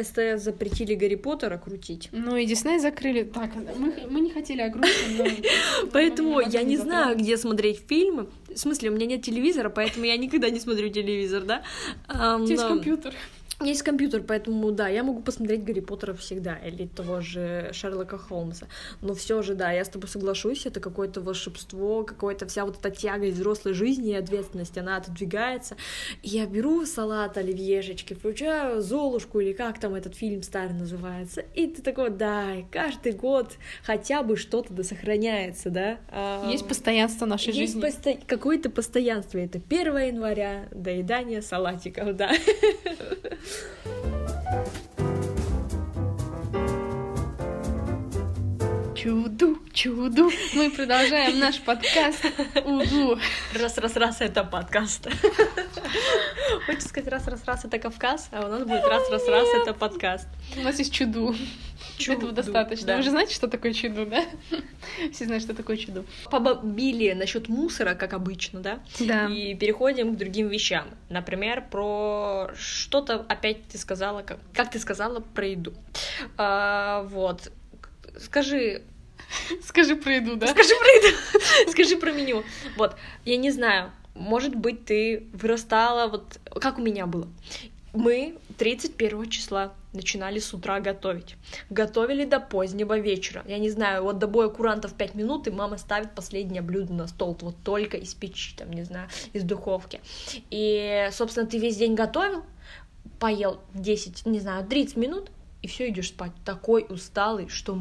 СТС 0.00 0.44
запретили 0.44 0.94
Гарри 0.94 1.16
Поттера 1.16 1.58
крутить. 1.58 2.08
Ну 2.12 2.36
и 2.36 2.46
Дисней 2.46 2.78
закрыли. 2.78 3.24
Так, 3.24 3.50
мы, 3.56 3.94
мы 4.08 4.20
не 4.20 4.30
хотели 4.30 4.60
о 4.60 4.68
грустном, 4.68 5.16
но... 5.18 5.24
Поэтому 5.92 6.40
я 6.40 6.62
не 6.62 6.76
знаю, 6.76 7.16
где 7.16 7.36
смотреть 7.36 7.82
фильмы. 7.88 8.28
В 8.54 8.56
смысле, 8.58 8.90
у 8.90 8.92
меня 8.92 9.06
нет 9.06 9.22
телевизора, 9.22 9.68
поэтому 9.68 10.04
я 10.04 10.16
никогда 10.16 10.48
не 10.50 10.60
смотрю 10.60 10.88
телевизор, 10.90 11.42
да? 11.44 11.62
Но- 12.08 12.46
компьютер. 12.68 13.14
Есть 13.60 13.82
компьютер, 13.82 14.22
поэтому 14.22 14.70
да, 14.70 14.86
я 14.86 15.02
могу 15.02 15.20
посмотреть 15.20 15.64
Гарри 15.64 15.80
Поттера 15.80 16.14
всегда, 16.14 16.54
или 16.58 16.86
того 16.86 17.20
же 17.20 17.70
Шерлока 17.72 18.16
Холмса. 18.16 18.68
Но 19.00 19.14
все 19.16 19.42
же, 19.42 19.54
да, 19.54 19.72
я 19.72 19.84
с 19.84 19.88
тобой 19.88 20.08
соглашусь, 20.08 20.64
это 20.64 20.78
какое-то 20.78 21.20
волшебство, 21.20 22.04
какое-то 22.04 22.46
вся 22.46 22.64
вот 22.64 22.78
эта 22.78 22.94
тяга 22.94 23.26
из 23.26 23.34
взрослой 23.34 23.72
жизни 23.72 24.10
и 24.10 24.14
ответственность, 24.14 24.78
она 24.78 24.96
отодвигается. 24.98 25.76
И 26.22 26.28
я 26.28 26.46
беру 26.46 26.86
салат 26.86 27.36
оливьешечки, 27.36 28.14
включаю 28.14 28.80
Золушку, 28.80 29.40
или 29.40 29.52
как 29.52 29.80
там 29.80 29.96
этот 29.96 30.14
фильм 30.14 30.44
старый 30.44 30.74
называется, 30.74 31.40
и 31.40 31.66
ты 31.66 31.82
такой, 31.82 32.10
да, 32.10 32.52
каждый 32.70 33.10
год 33.10 33.54
хотя 33.82 34.22
бы 34.22 34.36
что-то 34.36 34.72
да 34.72 34.84
сохраняется, 34.84 35.70
да? 35.70 35.98
Есть 36.48 36.68
постоянство 36.68 37.26
нашей 37.26 37.52
есть 37.52 37.72
жизни. 37.74 37.80
посто- 37.82 38.20
какое-то 38.24 38.70
постоянство. 38.70 39.38
Это 39.38 39.58
1 39.58 39.96
января, 39.98 40.68
доедание 40.70 41.42
салатиков, 41.42 42.14
да. 42.14 42.30
Чуду, 48.94 49.58
чуду. 49.72 50.30
Мы 50.54 50.70
продолжаем 50.70 51.38
наш 51.38 51.60
подкаст 51.60 52.24
Уду. 52.64 53.18
Раз-раз-раз 53.54 54.20
это 54.20 54.42
подкаст. 54.44 55.06
Хочешь 56.66 56.82
сказать 56.82 57.08
раз-раз-раз 57.08 57.64
это 57.64 57.78
Кавказ, 57.78 58.28
а 58.32 58.44
у 58.44 58.48
нас 58.48 58.64
будет 58.64 58.84
раз-раз-раз 58.84 59.48
это 59.62 59.72
подкаст. 59.72 60.26
У 60.56 60.62
нас 60.62 60.78
есть 60.78 60.92
чуду. 60.92 61.34
Чуду, 61.98 62.18
Этого 62.18 62.32
достаточно. 62.32 62.86
да. 62.86 62.96
Вы 62.96 63.02
же 63.02 63.10
знаете, 63.10 63.34
что 63.34 63.48
такое 63.48 63.72
чуду, 63.72 64.06
да? 64.06 64.24
Все 65.12 65.24
знают, 65.24 65.42
что 65.42 65.54
такое 65.54 65.76
чуду. 65.76 66.04
Побили 66.30 67.12
насчет 67.12 67.48
мусора, 67.48 67.94
как 67.94 68.12
обычно, 68.12 68.60
да? 68.60 68.80
Да. 69.00 69.26
И 69.26 69.54
переходим 69.54 70.14
к 70.14 70.18
другим 70.18 70.48
вещам. 70.48 70.86
Например, 71.08 71.64
про 71.70 72.50
что-то 72.56 73.26
опять 73.28 73.64
ты 73.68 73.78
сказала, 73.78 74.22
как, 74.22 74.38
как 74.54 74.70
ты 74.70 74.78
сказала, 74.78 75.20
про 75.20 75.46
еду. 75.46 75.74
А, 76.36 77.02
вот. 77.10 77.50
Скажи, 78.18 78.82
Скажи 79.62 79.96
про 79.96 80.14
еду, 80.14 80.36
да? 80.36 80.46
Скажи 80.46 80.74
про 80.74 80.88
еду. 80.88 81.16
Скажи 81.70 81.96
про 81.96 82.12
меню. 82.12 82.44
Вот, 82.76 82.96
я 83.24 83.36
не 83.36 83.50
знаю, 83.50 83.90
может 84.14 84.54
быть, 84.54 84.84
ты 84.84 85.26
вырастала, 85.32 86.08
вот 86.08 86.38
как 86.60 86.78
у 86.78 86.82
меня 86.82 87.06
было. 87.06 87.28
Мы 87.92 88.38
31 88.58 89.30
числа 89.30 89.72
начинали 89.92 90.38
с 90.38 90.52
утра 90.52 90.80
готовить. 90.80 91.36
Готовили 91.70 92.24
до 92.24 92.40
позднего 92.40 92.98
вечера. 92.98 93.44
Я 93.46 93.58
не 93.58 93.70
знаю, 93.70 94.02
вот 94.04 94.18
до 94.18 94.26
боя 94.26 94.48
курантов 94.48 94.94
5 94.94 95.14
минут, 95.14 95.46
и 95.46 95.50
мама 95.50 95.78
ставит 95.78 96.14
последнее 96.14 96.62
блюдо 96.62 96.92
на 96.92 97.06
стол. 97.06 97.36
Вот 97.40 97.56
только 97.64 97.96
из 97.96 98.14
печи, 98.14 98.54
там, 98.56 98.70
не 98.72 98.82
знаю, 98.84 99.08
из 99.32 99.42
духовки. 99.42 100.00
И, 100.50 101.08
собственно, 101.12 101.46
ты 101.46 101.58
весь 101.58 101.76
день 101.76 101.94
готовил, 101.94 102.44
поел 103.18 103.60
10, 103.74 104.26
не 104.26 104.40
знаю, 104.40 104.66
30 104.66 104.96
минут, 104.96 105.30
и 105.62 105.66
все 105.66 105.88
идешь 105.88 106.08
спать. 106.08 106.32
Такой 106.44 106.86
усталый, 106.88 107.48
что 107.48 107.78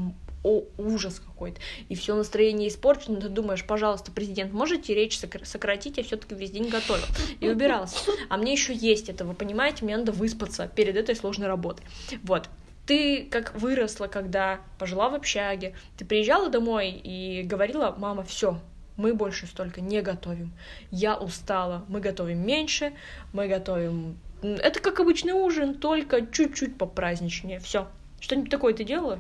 о, 0.48 0.64
ужас 0.78 1.20
какой-то. 1.20 1.60
И 1.90 1.96
все 1.96 2.16
настроение 2.16 2.70
испорчено. 2.70 3.20
Ты 3.20 3.30
думаешь, 3.30 3.66
пожалуйста, 3.66 4.12
президент, 4.12 4.54
можете 4.54 4.94
речь 4.94 5.18
сокр- 5.18 5.46
сократить? 5.46 5.98
Я 5.98 6.04
все-таки 6.04 6.36
весь 6.36 6.52
день 6.52 6.70
готовил 6.70 7.06
и 7.40 7.50
убирался. 7.50 7.98
А 8.30 8.38
мне 8.38 8.54
еще 8.54 8.74
есть 8.74 9.10
это, 9.10 9.26
вы 9.26 9.34
понимаете, 9.34 9.84
мне 9.84 9.98
надо 9.98 10.12
выспаться 10.12 10.68
перед 10.68 10.96
этой 10.96 11.16
сложной 11.16 11.48
работой. 11.48 11.86
Вот. 12.24 12.50
Ты 12.86 13.26
как 13.26 13.54
выросла, 13.60 14.08
когда 14.08 14.62
пожила 14.80 15.10
в 15.10 15.16
общаге, 15.16 15.76
ты 15.98 16.06
приезжала 16.06 16.50
домой 16.50 16.92
и 16.92 17.44
говорила, 17.44 17.94
мама, 17.98 18.24
все, 18.24 18.62
мы 18.96 19.14
больше 19.14 19.46
столько 19.46 19.82
не 19.82 20.02
готовим. 20.02 20.54
Я 20.90 21.18
устала. 21.18 21.86
Мы 21.88 22.00
готовим 22.00 22.46
меньше, 22.46 22.94
мы 23.34 23.48
готовим... 23.48 24.18
Это 24.42 24.80
как 24.80 25.00
обычный 25.00 25.34
ужин, 25.34 25.76
только 25.76 26.26
чуть-чуть 26.26 26.78
попраздничнее. 26.78 27.60
Все. 27.60 27.88
Что-нибудь 28.20 28.50
такое 28.50 28.74
ты 28.74 28.84
делала? 28.84 29.20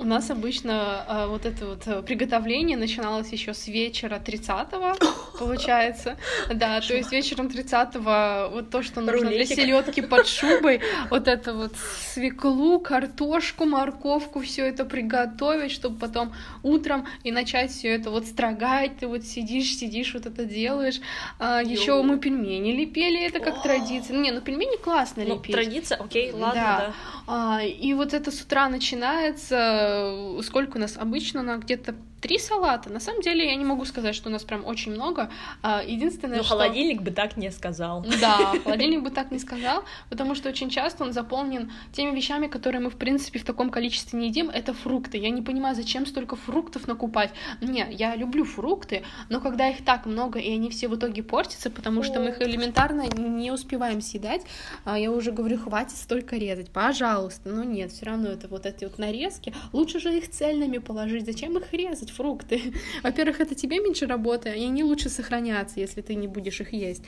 У 0.00 0.04
нас 0.04 0.30
обычно 0.30 1.04
а, 1.06 1.26
вот 1.26 1.44
это 1.44 1.66
вот 1.66 1.82
а, 1.86 2.00
приготовление 2.00 2.78
начиналось 2.78 3.28
еще 3.32 3.52
с 3.52 3.68
вечера 3.68 4.18
30-го, 4.18 4.94
получается. 5.38 6.16
Да, 6.54 6.80
то 6.80 6.94
есть 6.94 7.12
вечером 7.12 7.48
30-го 7.48 8.48
вот 8.50 8.70
то, 8.70 8.82
что 8.82 9.02
нужно 9.02 9.28
Рулетик. 9.28 9.56
для 9.56 9.64
селедки 9.64 10.00
под 10.00 10.26
шубой, 10.38 10.80
вот 11.10 11.28
это 11.28 11.52
вот 11.52 11.72
свеклу, 12.14 12.80
картошку, 12.80 13.66
морковку, 13.66 14.40
все 14.40 14.66
это 14.66 14.86
приготовить, 14.86 15.70
чтобы 15.70 15.98
потом 15.98 16.32
утром 16.62 17.06
и 17.22 17.30
начать 17.30 17.70
все 17.70 17.88
это 17.94 18.10
вот 18.10 18.24
строгать. 18.26 18.96
Ты 19.00 19.06
вот 19.06 19.24
сидишь, 19.24 19.76
сидишь, 19.76 20.14
вот 20.14 20.24
это 20.24 20.46
делаешь. 20.46 21.00
Еще 21.38 21.92
Йоу. 21.92 22.04
мы 22.04 22.18
пельмени 22.18 22.72
лепели, 22.72 23.22
это 23.26 23.40
как 23.40 23.62
традиция. 23.62 24.16
Не, 24.16 24.30
ну 24.32 24.40
пельмени 24.40 24.78
классно 24.82 25.24
Ну, 25.26 25.34
лепить. 25.34 25.54
традиция, 25.54 25.98
окей, 25.98 26.32
ладно, 26.32 26.54
Да. 26.54 26.78
да. 26.78 26.94
А, 27.26 27.62
и 27.62 27.92
вот 27.92 28.14
это 28.14 28.30
с 28.30 28.40
утра 28.40 28.70
начинается. 28.70 29.88
Э, 29.90 30.42
Сколько 30.42 30.76
у 30.76 30.80
нас 30.80 30.96
обычно? 30.96 31.42
На 31.42 31.58
где-то 31.58 31.94
три 32.20 32.38
салата. 32.38 32.90
На 32.90 33.00
самом 33.00 33.22
деле 33.22 33.46
я 33.46 33.54
не 33.56 33.64
могу 33.64 33.84
сказать, 33.84 34.14
что 34.14 34.28
у 34.28 34.32
нас 34.32 34.44
прям 34.44 34.64
очень 34.64 34.92
много. 34.92 35.30
А, 35.62 35.82
Единственное, 35.82 36.38
Но 36.38 36.42
что... 36.42 36.54
холодильник 36.54 37.02
бы 37.02 37.10
так 37.10 37.36
не 37.36 37.50
сказал. 37.50 38.04
Да, 38.20 38.52
холодильник 38.64 39.02
бы 39.02 39.10
так 39.10 39.30
не 39.30 39.38
сказал, 39.38 39.84
потому 40.08 40.34
что 40.34 40.48
очень 40.48 40.70
часто 40.70 41.04
он 41.04 41.12
заполнен 41.12 41.72
теми 41.92 42.14
вещами, 42.14 42.46
которые 42.46 42.80
мы, 42.80 42.90
в 42.90 42.96
принципе, 42.96 43.38
в 43.38 43.44
таком 43.44 43.70
количестве 43.70 44.18
не 44.18 44.28
едим. 44.28 44.50
Это 44.50 44.74
фрукты. 44.74 45.18
Я 45.18 45.30
не 45.30 45.42
понимаю, 45.42 45.74
зачем 45.74 46.06
столько 46.06 46.36
фруктов 46.36 46.86
накупать. 46.86 47.30
Не, 47.60 47.86
я 47.90 48.16
люблю 48.16 48.44
фрукты, 48.44 49.02
но 49.28 49.40
когда 49.40 49.68
их 49.68 49.84
так 49.84 50.06
много, 50.06 50.38
и 50.38 50.52
они 50.52 50.70
все 50.70 50.88
в 50.88 50.96
итоге 50.96 51.22
портятся, 51.22 51.70
потому 51.70 52.02
что 52.02 52.20
мы 52.20 52.30
их 52.30 52.40
элементарно 52.40 53.06
не 53.16 53.50
успеваем 53.50 54.00
съедать, 54.00 54.42
а 54.84 54.98
я 54.98 55.10
уже 55.10 55.32
говорю, 55.32 55.58
хватит 55.58 55.96
столько 55.96 56.36
резать, 56.36 56.70
пожалуйста. 56.70 57.48
Но 57.48 57.64
нет, 57.64 57.92
все 57.92 58.06
равно 58.06 58.28
это 58.28 58.48
вот 58.48 58.66
эти 58.66 58.84
вот 58.84 58.98
нарезки. 58.98 59.54
Лучше 59.72 60.00
же 60.00 60.16
их 60.16 60.30
цельными 60.30 60.78
положить. 60.78 61.26
Зачем 61.26 61.56
их 61.56 61.72
резать, 61.72 62.09
фрукты? 62.10 62.74
Во-первых, 63.02 63.40
это 63.40 63.54
тебе 63.54 63.78
меньше 63.80 64.06
работы, 64.06 64.50
и 64.50 64.64
они 64.64 64.84
лучше 64.84 65.08
сохранятся, 65.08 65.80
если 65.80 66.00
ты 66.02 66.14
не 66.14 66.26
будешь 66.28 66.60
их 66.60 66.72
есть. 66.72 67.02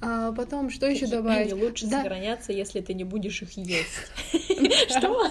А 0.00 0.32
потом, 0.32 0.70
что 0.70 0.86
еще 0.86 1.06
добавить? 1.06 1.52
Они 1.52 1.62
лучше 1.62 1.86
Да. 1.86 2.02
сохранятся, 2.02 2.52
если 2.52 2.80
ты 2.80 2.94
не 2.94 3.04
будешь 3.04 3.42
их 3.42 3.52
есть. 3.56 3.86
Что? 4.88 5.30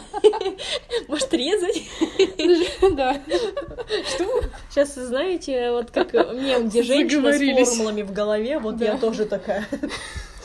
Может, 1.07 1.33
резать? 1.33 1.83
Да. 2.95 3.21
Что? 4.15 4.41
Сейчас, 4.69 4.95
знаете, 4.95 5.71
вот 5.71 5.91
как 5.91 6.13
мем, 6.13 6.69
где 6.69 6.83
женщина 6.83 7.31
с 7.33 7.69
формулами 7.69 8.01
в 8.03 8.13
голове, 8.13 8.59
вот 8.59 8.81
я 8.81 8.97
тоже 8.97 9.25
такая. 9.25 9.67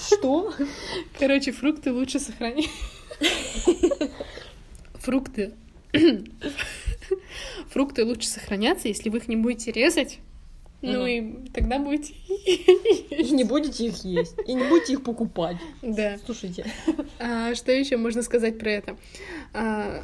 Что? 0.01 0.53
Короче, 1.19 1.53
фрукты 1.53 1.93
лучше 1.93 2.19
сохранить. 2.19 2.71
Фрукты. 4.95 5.53
Фрукты 7.71 8.05
лучше 8.05 8.29
сохранятся, 8.29 8.89
если 8.89 9.09
вы 9.11 9.19
их 9.19 9.29
не 9.29 9.37
будете 9.37 9.73
резать. 9.73 10.19
Ну 10.83 11.01
Мгм. 11.03 11.07
и 11.07 11.51
тогда 11.51 11.79
будете... 11.79 12.15
И 13.11 13.31
не 13.33 13.45
будете 13.45 13.87
их 13.87 14.03
есть, 14.05 14.35
и 14.47 14.55
не 14.55 14.65
будете 14.65 14.95
их 14.95 15.03
покупать. 15.05 15.57
Да. 15.83 16.17
Слушайте. 16.25 16.65
А, 17.19 17.55
что 17.55 17.71
еще 17.71 17.97
можно 17.99 18.23
сказать 18.23 18.59
про 18.59 18.71
это? 18.71 18.97
А, 19.53 20.03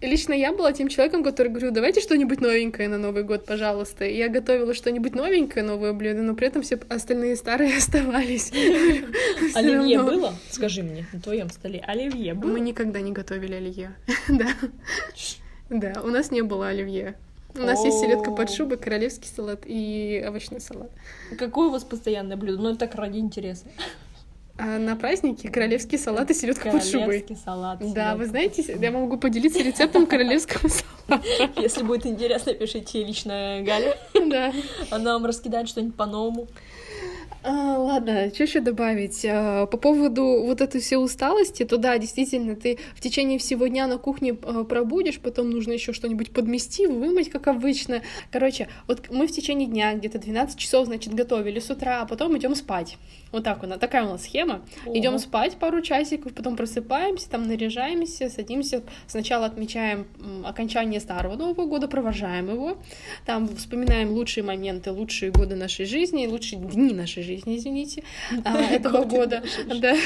лично 0.00 0.32
я 0.32 0.52
была 0.52 0.72
тем 0.72 0.88
человеком, 0.88 1.22
который 1.22 1.48
говорил, 1.48 1.70
давайте 1.70 2.00
что-нибудь 2.00 2.40
новенькое 2.40 2.88
на 2.88 2.98
Новый 2.98 3.22
год, 3.22 3.46
пожалуйста. 3.46 4.06
И 4.06 4.16
я 4.16 4.28
готовила 4.28 4.74
что-нибудь 4.74 5.14
новенькое, 5.14 5.64
новое 5.64 5.92
блюдо, 5.92 6.22
но 6.22 6.34
при 6.34 6.48
этом 6.48 6.62
все 6.62 6.80
остальные 6.88 7.36
старые 7.36 7.76
оставались. 7.78 8.50
Оливье 9.54 10.02
было? 10.02 10.34
Скажи 10.50 10.82
мне, 10.82 11.06
на 11.12 11.20
твоем 11.20 11.48
столе 11.48 11.78
оливье 11.86 12.34
было? 12.34 12.50
Мы 12.50 12.60
никогда 12.60 13.00
не 13.00 13.12
готовили 13.12 13.54
оливье. 13.54 13.94
Да. 14.28 14.48
Да, 15.70 16.00
у 16.02 16.08
нас 16.08 16.30
не 16.30 16.42
было 16.42 16.68
оливье. 16.68 17.16
У 17.54 17.60
нас 17.60 17.84
есть 17.84 18.00
селедка 18.00 18.30
под 18.30 18.50
шубой, 18.50 18.76
королевский 18.76 19.28
салат 19.28 19.60
и 19.64 20.22
овощной 20.26 20.60
салат. 20.60 20.90
Какое 21.38 21.68
у 21.68 21.70
вас 21.70 21.82
постоянное 21.82 22.36
блюдо? 22.36 22.62
Ну, 22.62 22.70
это 22.70 22.80
так 22.80 22.94
ради 22.94 23.18
интереса. 23.18 23.64
А 24.60 24.78
на 24.78 24.96
празднике 24.96 25.50
королевский 25.50 25.98
салат 25.98 26.30
и 26.30 26.34
селедка 26.34 26.70
под 26.70 26.84
шубой. 26.84 27.00
Королевский 27.00 27.36
салат. 27.36 27.92
Да, 27.94 28.16
вы 28.16 28.26
знаете, 28.26 28.76
я 28.80 28.90
могу 28.90 29.16
поделиться 29.16 29.62
рецептом 29.62 30.06
королевского 30.06 30.68
салата. 31.06 31.26
Если 31.56 31.82
будет 31.84 32.06
интересно, 32.06 32.52
пишите 32.54 33.04
лично 33.04 33.60
Галя. 33.64 33.96
Да. 34.14 34.52
Она 34.90 35.14
вам 35.14 35.26
раскидает 35.26 35.68
что-нибудь 35.68 35.94
по-новому. 35.94 36.48
А, 37.42 37.78
ладно, 37.78 38.30
что 38.34 38.42
еще 38.42 38.60
добавить? 38.60 39.24
А, 39.24 39.66
по 39.66 39.76
поводу 39.76 40.42
вот 40.42 40.60
этой 40.60 40.80
всей 40.80 40.96
усталости, 40.96 41.64
то 41.64 41.76
да, 41.76 41.96
действительно, 41.98 42.56
ты 42.56 42.78
в 42.94 43.00
течение 43.00 43.38
всего 43.38 43.68
дня 43.68 43.86
на 43.86 43.98
кухне 43.98 44.36
а, 44.42 44.64
пробудешь, 44.64 45.20
потом 45.20 45.50
нужно 45.50 45.72
еще 45.72 45.92
что-нибудь 45.92 46.32
подмести, 46.32 46.86
вымыть, 46.86 47.30
как 47.30 47.46
обычно. 47.46 48.02
Короче, 48.32 48.68
вот 48.88 49.10
мы 49.10 49.28
в 49.28 49.32
течение 49.32 49.68
дня 49.68 49.94
где-то 49.94 50.18
12 50.18 50.58
часов, 50.58 50.86
значит, 50.86 51.14
готовили 51.14 51.60
с 51.60 51.70
утра, 51.70 52.02
а 52.02 52.06
потом 52.06 52.36
идем 52.36 52.54
спать. 52.56 52.98
Вот 53.30 53.44
так 53.44 53.62
у 53.62 53.66
нас, 53.66 53.78
такая 53.78 54.04
у 54.04 54.08
нас 54.08 54.24
схема. 54.24 54.62
Идем 54.86 55.18
спать 55.18 55.56
пару 55.56 55.80
часиков, 55.80 56.32
потом 56.34 56.56
просыпаемся, 56.56 57.30
там 57.30 57.46
наряжаемся, 57.46 58.30
садимся, 58.30 58.82
сначала 59.06 59.46
отмечаем 59.46 60.06
окончание 60.44 60.98
старого 61.00 61.36
Нового 61.36 61.66
года, 61.66 61.88
провожаем 61.88 62.50
его, 62.50 62.78
там 63.26 63.48
вспоминаем 63.56 64.10
лучшие 64.10 64.42
моменты, 64.44 64.90
лучшие 64.90 65.30
годы 65.30 65.54
нашей 65.54 65.84
жизни, 65.84 66.26
лучшие 66.26 66.60
дни 66.60 66.94
нашей 66.94 67.22
жизни, 67.22 67.27
извините, 67.36 68.02
а, 68.44 68.58
этого 68.60 69.04
года, 69.04 69.42
да. 69.80 69.96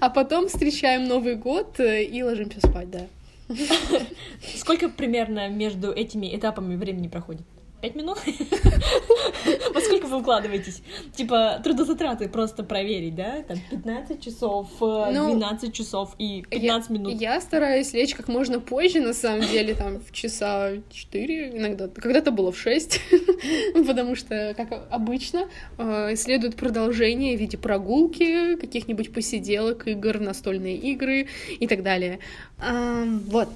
А 0.00 0.10
потом 0.10 0.48
встречаем 0.48 1.04
Новый 1.04 1.36
год 1.36 1.78
э, 1.80 2.04
и 2.04 2.22
ложимся 2.22 2.60
спать, 2.60 2.90
да. 2.90 3.06
Сколько 4.56 4.88
примерно 4.88 5.48
между 5.48 5.92
этими 5.92 6.34
этапами 6.34 6.76
времени 6.76 7.08
проходит? 7.08 7.42
Пять 7.80 7.94
минут? 7.94 8.18
Во 9.74 9.80
сколько 9.80 10.06
вы 10.06 10.18
укладываетесь? 10.18 10.82
Типа 11.14 11.60
трудозатраты 11.64 12.28
просто 12.28 12.62
проверить, 12.62 13.14
да? 13.14 13.42
Там 13.42 13.58
15 13.70 14.22
часов, 14.22 14.68
12 14.78 15.62
ну, 15.62 15.72
часов 15.72 16.14
и 16.18 16.42
15 16.50 16.90
я, 16.90 16.94
минут. 16.94 17.20
Я 17.20 17.40
стараюсь 17.40 17.92
лечь 17.94 18.14
как 18.14 18.28
можно 18.28 18.60
позже, 18.60 19.00
на 19.00 19.14
самом 19.14 19.46
деле, 19.48 19.74
там 19.74 20.00
в 20.00 20.12
часа 20.12 20.72
4 20.90 21.56
иногда. 21.56 21.88
Когда-то 21.88 22.30
было 22.30 22.52
в 22.52 22.58
6, 22.58 23.00
потому 23.86 24.14
что, 24.14 24.54
как 24.56 24.86
обычно, 24.90 25.48
э, 25.78 26.16
следует 26.16 26.56
продолжение 26.56 27.36
в 27.36 27.40
виде 27.40 27.56
прогулки, 27.56 28.56
каких-нибудь 28.56 29.12
посиделок, 29.12 29.88
игр, 29.88 30.20
настольные 30.20 30.76
игры 30.76 31.28
и 31.58 31.66
так 31.66 31.82
далее. 31.82 32.18
Вот. 32.58 33.48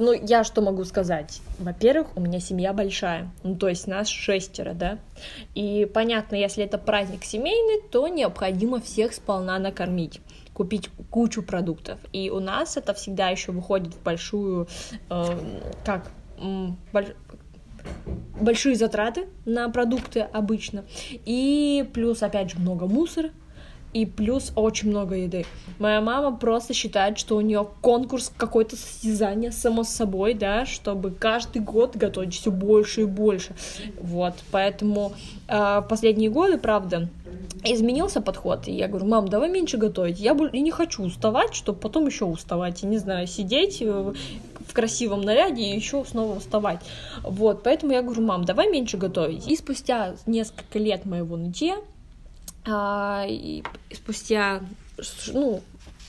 Ну, 0.00 0.14
я 0.14 0.44
что 0.44 0.62
могу 0.62 0.84
сказать? 0.84 1.42
Во-первых, 1.58 2.16
у 2.16 2.20
меня 2.20 2.40
семья 2.40 2.72
большая, 2.72 3.30
ну, 3.42 3.54
то 3.54 3.68
есть 3.68 3.86
нас 3.86 4.08
шестеро, 4.08 4.72
да, 4.72 4.98
и 5.54 5.86
понятно, 5.92 6.36
если 6.36 6.64
это 6.64 6.78
праздник 6.78 7.22
семейный, 7.22 7.82
то 7.90 8.08
необходимо 8.08 8.80
всех 8.80 9.12
сполна 9.12 9.58
накормить 9.58 10.22
купить 10.54 10.88
кучу 11.10 11.42
продуктов. 11.42 11.98
И 12.12 12.30
у 12.30 12.40
нас 12.40 12.78
это 12.78 12.94
всегда 12.94 13.28
еще 13.28 13.52
выходит 13.52 13.94
в 13.94 14.02
большую, 14.02 14.68
э, 15.10 15.24
как, 15.84 16.10
больш... 16.92 17.08
большие 18.40 18.76
затраты 18.76 19.28
на 19.44 19.68
продукты 19.68 20.20
обычно. 20.20 20.84
И 21.26 21.88
плюс, 21.92 22.22
опять 22.22 22.50
же, 22.50 22.58
много 22.58 22.86
мусора, 22.86 23.30
и 23.92 24.06
плюс 24.06 24.52
очень 24.54 24.90
много 24.90 25.16
еды. 25.16 25.44
Моя 25.78 26.00
мама 26.00 26.36
просто 26.36 26.74
считает, 26.74 27.18
что 27.18 27.36
у 27.36 27.40
нее 27.40 27.66
конкурс 27.80 28.32
какое-то 28.36 28.76
состязание 28.76 29.52
само 29.52 29.82
собой, 29.84 30.34
да, 30.34 30.66
чтобы 30.66 31.10
каждый 31.10 31.60
год 31.62 31.96
готовить 31.96 32.34
все 32.34 32.50
больше 32.50 33.02
и 33.02 33.04
больше. 33.04 33.54
Вот, 34.00 34.34
поэтому 34.50 35.12
э, 35.48 35.82
последние 35.88 36.30
годы, 36.30 36.58
правда, 36.58 37.08
изменился 37.64 38.20
подход. 38.20 38.68
И 38.68 38.72
я 38.72 38.88
говорю, 38.88 39.06
мам, 39.06 39.28
давай 39.28 39.50
меньше 39.50 39.76
готовить. 39.76 40.20
Я 40.20 40.36
и 40.52 40.60
не 40.60 40.70
хочу 40.70 41.02
уставать, 41.02 41.54
чтобы 41.54 41.78
потом 41.78 42.06
еще 42.06 42.24
уставать. 42.24 42.82
И 42.82 42.86
не 42.86 42.98
знаю, 42.98 43.26
сидеть 43.26 43.82
э, 43.82 44.12
в 44.70 44.72
красивом 44.72 45.22
наряде 45.22 45.62
и 45.62 45.74
еще 45.74 46.04
снова 46.04 46.36
уставать. 46.36 46.80
Вот, 47.22 47.62
поэтому 47.62 47.92
я 47.92 48.02
говорю, 48.02 48.22
мам, 48.22 48.44
давай 48.44 48.70
меньше 48.70 48.96
готовить. 48.96 49.48
И 49.48 49.56
спустя 49.56 50.14
несколько 50.26 50.78
лет 50.78 51.04
моего 51.04 51.36
нытья 51.36 51.76
и 52.66 53.62
спустя, 53.92 54.60
ну, 55.32 55.62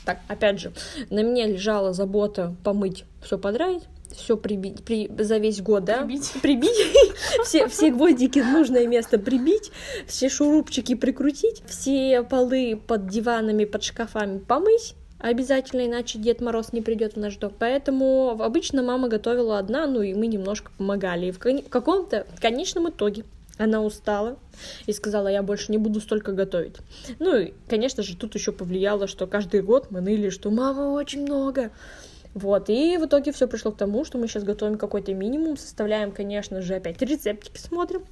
так, 0.05 0.19
опять 0.27 0.59
же, 0.59 0.71
на 1.09 1.23
мне 1.23 1.47
лежала 1.47 1.93
забота 1.93 2.55
помыть 2.63 3.05
все 3.21 3.37
подрать, 3.37 3.83
все 4.15 4.35
прибить 4.37 4.83
при, 4.83 5.09
за 5.19 5.37
весь 5.37 5.61
год, 5.61 5.85
да? 5.85 6.03
Прибить. 6.03 6.31
Прибить. 6.41 7.13
все, 7.45 7.67
все 7.67 7.91
гвоздики 7.91 8.39
в 8.39 8.47
нужное 8.47 8.87
место 8.87 9.19
прибить, 9.19 9.71
все 10.07 10.29
шурупчики 10.29 10.95
прикрутить, 10.95 11.63
все 11.65 12.23
полы 12.23 12.79
под 12.87 13.07
диванами, 13.07 13.65
под 13.65 13.83
шкафами 13.83 14.39
помыть. 14.39 14.95
Обязательно, 15.19 15.85
иначе 15.85 16.17
Дед 16.17 16.41
Мороз 16.41 16.73
не 16.73 16.81
придет 16.81 17.13
в 17.13 17.19
наш 17.19 17.37
дом. 17.37 17.53
Поэтому 17.57 18.31
обычно 18.41 18.81
мама 18.81 19.07
готовила 19.07 19.59
одна, 19.59 19.85
ну 19.85 20.01
и 20.01 20.15
мы 20.15 20.25
немножко 20.25 20.71
помогали. 20.75 21.27
И 21.27 21.31
в, 21.31 21.37
в 21.37 21.69
каком-то 21.69 22.25
конечном 22.39 22.89
итоге 22.89 23.23
она 23.57 23.81
устала 23.81 24.37
и 24.85 24.93
сказала, 24.93 25.27
я 25.27 25.43
больше 25.43 25.71
не 25.71 25.77
буду 25.77 25.99
столько 26.01 26.31
готовить. 26.31 26.77
Ну 27.19 27.37
и, 27.37 27.53
конечно 27.67 28.03
же, 28.03 28.15
тут 28.15 28.35
еще 28.35 28.51
повлияло, 28.51 29.07
что 29.07 29.27
каждый 29.27 29.61
год 29.61 29.91
мы 29.91 30.01
ныли, 30.01 30.29
что 30.29 30.49
мама 30.49 30.93
очень 30.93 31.23
много. 31.23 31.71
Вот, 32.33 32.69
и 32.69 32.97
в 32.97 33.05
итоге 33.05 33.33
все 33.33 33.47
пришло 33.47 33.71
к 33.71 33.77
тому, 33.77 34.05
что 34.05 34.17
мы 34.17 34.27
сейчас 34.27 34.43
готовим 34.43 34.77
какой-то 34.77 35.13
минимум, 35.13 35.57
составляем, 35.57 36.11
конечно 36.11 36.61
же, 36.61 36.75
опять 36.75 37.01
рецептики 37.01 37.59
смотрим, 37.59 38.05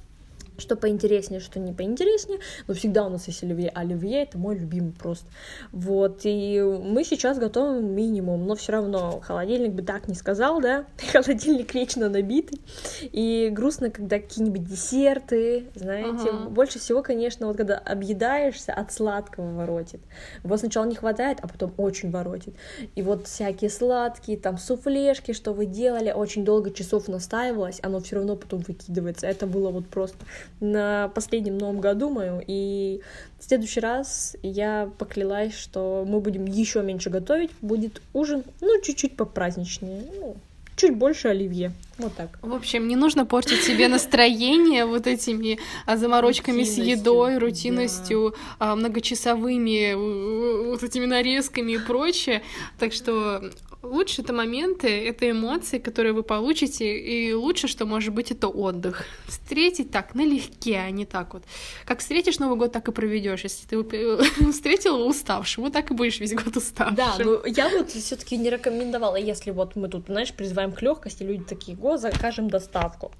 что 0.60 0.76
поинтереснее, 0.76 1.40
что 1.40 1.58
не 1.58 1.72
поинтереснее, 1.72 2.40
но 2.66 2.74
всегда 2.74 3.06
у 3.06 3.08
нас 3.08 3.26
есть 3.26 3.42
оливье. 3.42 3.70
Оливье— 3.70 4.22
это 4.24 4.38
мой 4.38 4.56
любимый 4.56 4.92
просто. 4.92 5.26
Вот, 5.72 6.20
и 6.24 6.60
мы 6.60 7.04
сейчас 7.04 7.38
готовим 7.38 7.92
минимум, 7.94 8.46
но 8.46 8.54
все 8.54 8.72
равно 8.72 9.20
холодильник 9.20 9.72
бы 9.72 9.82
так 9.82 10.08
не 10.08 10.14
сказал, 10.14 10.60
да, 10.60 10.84
холодильник 11.12 11.74
вечно 11.74 12.08
набитый, 12.08 12.60
и 13.02 13.48
грустно, 13.52 13.90
когда 13.90 14.18
какие-нибудь 14.18 14.64
десерты, 14.64 15.66
знаете, 15.74 16.30
ага. 16.30 16.48
больше 16.48 16.78
всего, 16.78 17.02
конечно, 17.02 17.46
вот 17.46 17.56
когда 17.56 17.78
объедаешься, 17.78 18.72
от 18.72 18.92
сладкого 18.92 19.52
воротит. 19.52 20.00
Вот 20.42 20.60
сначала 20.60 20.84
не 20.84 20.94
хватает, 20.94 21.38
а 21.42 21.48
потом 21.48 21.72
очень 21.76 22.10
воротит. 22.10 22.54
И 22.94 23.02
вот 23.02 23.26
всякие 23.26 23.70
сладкие, 23.70 24.38
там, 24.38 24.58
суфлешки, 24.58 25.32
что 25.32 25.52
вы 25.52 25.66
делали, 25.66 26.12
очень 26.12 26.44
долго 26.44 26.70
часов 26.70 27.08
настаивалось, 27.08 27.80
оно 27.82 28.00
все 28.00 28.16
равно 28.16 28.36
потом 28.36 28.60
выкидывается. 28.60 29.26
Это 29.26 29.46
было 29.46 29.70
вот 29.70 29.88
просто 29.88 30.18
на 30.60 31.08
последнем 31.08 31.58
Новом 31.58 31.80
году 31.80 32.10
мою, 32.10 32.42
и 32.46 33.00
в 33.38 33.44
следующий 33.44 33.80
раз 33.80 34.36
я 34.42 34.90
поклялась, 34.98 35.54
что 35.54 36.04
мы 36.06 36.20
будем 36.20 36.44
еще 36.44 36.82
меньше 36.82 37.10
готовить, 37.10 37.50
будет 37.60 38.02
ужин, 38.12 38.44
ну, 38.60 38.80
чуть-чуть 38.82 39.16
попраздничнее, 39.16 40.04
ну, 40.18 40.36
чуть 40.76 40.96
больше 40.96 41.28
оливье. 41.28 41.72
Вот 41.98 42.14
так. 42.14 42.38
В 42.42 42.54
общем, 42.54 42.88
не 42.88 42.96
нужно 42.96 43.26
портить 43.26 43.62
себе 43.62 43.88
настроение 43.88 44.86
вот 44.86 45.06
этими 45.06 45.58
а, 45.84 45.96
заморочками 45.96 46.64
с 46.64 46.78
едой, 46.78 47.36
рутинностью, 47.36 48.34
да. 48.58 48.74
многочасовыми 48.76 50.70
вот 50.70 50.82
этими 50.82 51.04
нарезками 51.04 51.72
и 51.72 51.78
прочее. 51.78 52.42
Так 52.78 52.94
что 52.94 53.42
лучше 53.82 54.22
это 54.22 54.32
моменты, 54.32 54.88
это 54.88 55.30
эмоции, 55.30 55.78
которые 55.78 56.12
вы 56.12 56.22
получите, 56.22 56.98
и 56.98 57.32
лучше, 57.32 57.68
что 57.68 57.86
может 57.86 58.14
быть, 58.14 58.30
это 58.30 58.48
отдых. 58.48 59.04
Встретить 59.26 59.90
так, 59.90 60.14
налегке, 60.14 60.78
а 60.78 60.90
не 60.90 61.06
так 61.06 61.34
вот. 61.34 61.42
Как 61.86 62.00
встретишь 62.00 62.38
Новый 62.38 62.58
год, 62.58 62.72
так 62.72 62.88
и 62.88 62.92
проведешь. 62.92 63.44
Если 63.44 63.66
ты 63.66 63.82
встретил 64.52 64.98
его 64.98 65.08
уставшим, 65.08 65.64
вот 65.64 65.72
так 65.72 65.90
и 65.90 65.94
будешь 65.94 66.20
весь 66.20 66.34
год 66.34 66.56
уставшим. 66.56 66.96
Да, 66.96 67.14
ну 67.18 67.44
я 67.46 67.68
вот 67.68 67.90
все 67.90 68.16
таки 68.16 68.36
не 68.36 68.50
рекомендовала, 68.50 69.16
если 69.16 69.50
вот 69.50 69.76
мы 69.76 69.88
тут, 69.88 70.06
знаешь, 70.06 70.32
призываем 70.32 70.72
к 70.72 70.82
легкости, 70.82 71.22
люди 71.22 71.44
такие, 71.44 71.76
го, 71.76 71.96
закажем 71.96 72.50
доставку. 72.50 73.12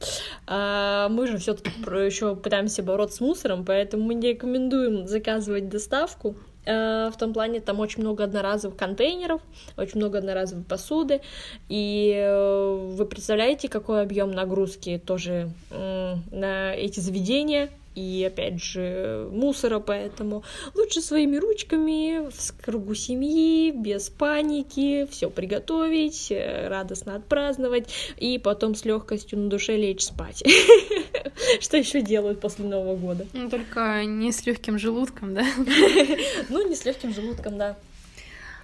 А, 0.46 1.08
мы 1.08 1.26
же 1.26 1.38
все 1.38 1.54
таки 1.54 1.70
еще 2.04 2.36
пытаемся 2.36 2.82
бороться 2.82 3.18
с 3.18 3.20
мусором, 3.20 3.64
поэтому 3.64 4.04
мы 4.04 4.14
не 4.14 4.28
рекомендуем 4.28 5.06
заказывать 5.06 5.68
доставку. 5.68 6.36
Э, 6.66 7.10
в 7.12 7.16
том 7.16 7.32
плане 7.32 7.60
там 7.60 7.80
очень 7.80 8.02
много 8.02 8.24
одноразовых 8.24 8.76
контейнеров, 8.76 9.40
очень 9.76 9.96
много 9.96 10.18
одноразовой 10.18 10.64
посуды, 10.64 11.20
и 11.68 12.14
э, 12.16 12.90
вы 12.92 13.06
представляете, 13.06 13.68
какой 13.68 14.02
объем 14.02 14.30
нагрузки 14.30 15.00
тоже 15.04 15.50
на 15.70 16.74
эти 16.74 17.00
заведения, 17.00 17.70
и, 17.96 18.24
опять 18.24 18.62
же, 18.62 19.28
мусора, 19.32 19.80
поэтому 19.80 20.44
лучше 20.74 21.00
своими 21.00 21.36
ручками, 21.36 22.30
в 22.30 22.64
кругу 22.64 22.94
семьи, 22.94 23.72
без 23.72 24.08
паники, 24.08 25.06
все 25.10 25.28
приготовить, 25.28 26.32
радостно 26.32 27.16
отпраздновать, 27.16 27.88
и 28.16 28.38
потом 28.38 28.74
с 28.76 28.84
легкостью 28.84 29.40
на 29.40 29.50
душе 29.50 29.76
лечь 29.76 30.04
спать. 30.04 30.44
Что 31.60 31.76
еще 31.76 32.00
делают 32.02 32.40
после 32.40 32.64
Нового 32.64 32.96
года? 32.96 33.26
Ну, 33.32 33.48
только 33.50 34.04
не 34.04 34.32
с 34.32 34.44
легким 34.46 34.78
желудком, 34.78 35.34
да? 35.34 35.44
Ну, 36.48 36.68
не 36.68 36.74
с 36.74 36.84
легким 36.84 37.12
желудком, 37.14 37.58
да. 37.58 37.76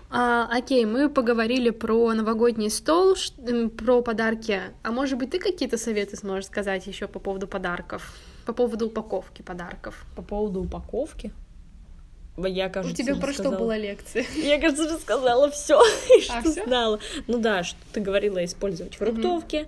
А, 0.08 0.48
окей, 0.56 0.84
мы 0.84 1.08
поговорили 1.08 1.70
про 1.70 2.12
новогодний 2.14 2.70
стол, 2.70 3.16
про 3.76 4.02
подарки. 4.02 4.60
А 4.84 4.92
может 4.92 5.18
быть, 5.18 5.30
ты 5.30 5.38
какие-то 5.40 5.78
советы 5.78 6.16
сможешь 6.16 6.46
сказать 6.46 6.86
еще 6.86 7.08
по 7.08 7.18
поводу 7.18 7.48
подарков? 7.48 8.14
По 8.44 8.52
поводу 8.52 8.86
упаковки 8.86 9.42
подарков. 9.42 10.04
По 10.14 10.22
поводу 10.22 10.60
упаковки? 10.60 11.32
Я, 12.38 12.68
кажется, 12.68 12.92
У 12.92 12.96
тебя 12.96 13.12
уже 13.14 13.20
про 13.22 13.32
что 13.32 13.42
сказала. 13.44 13.60
была 13.60 13.78
лекция? 13.78 14.24
Я, 14.36 14.60
кажется, 14.60 14.84
рассказала 14.92 15.50
все, 15.50 15.80
А, 15.80 16.40
что 16.42 16.52
всё? 16.52 16.64
знала. 16.64 17.00
Ну 17.26 17.38
да, 17.38 17.64
что 17.64 17.78
ты 17.92 18.00
говорила 18.00 18.44
использовать 18.44 18.94
фруктовки, 18.96 19.66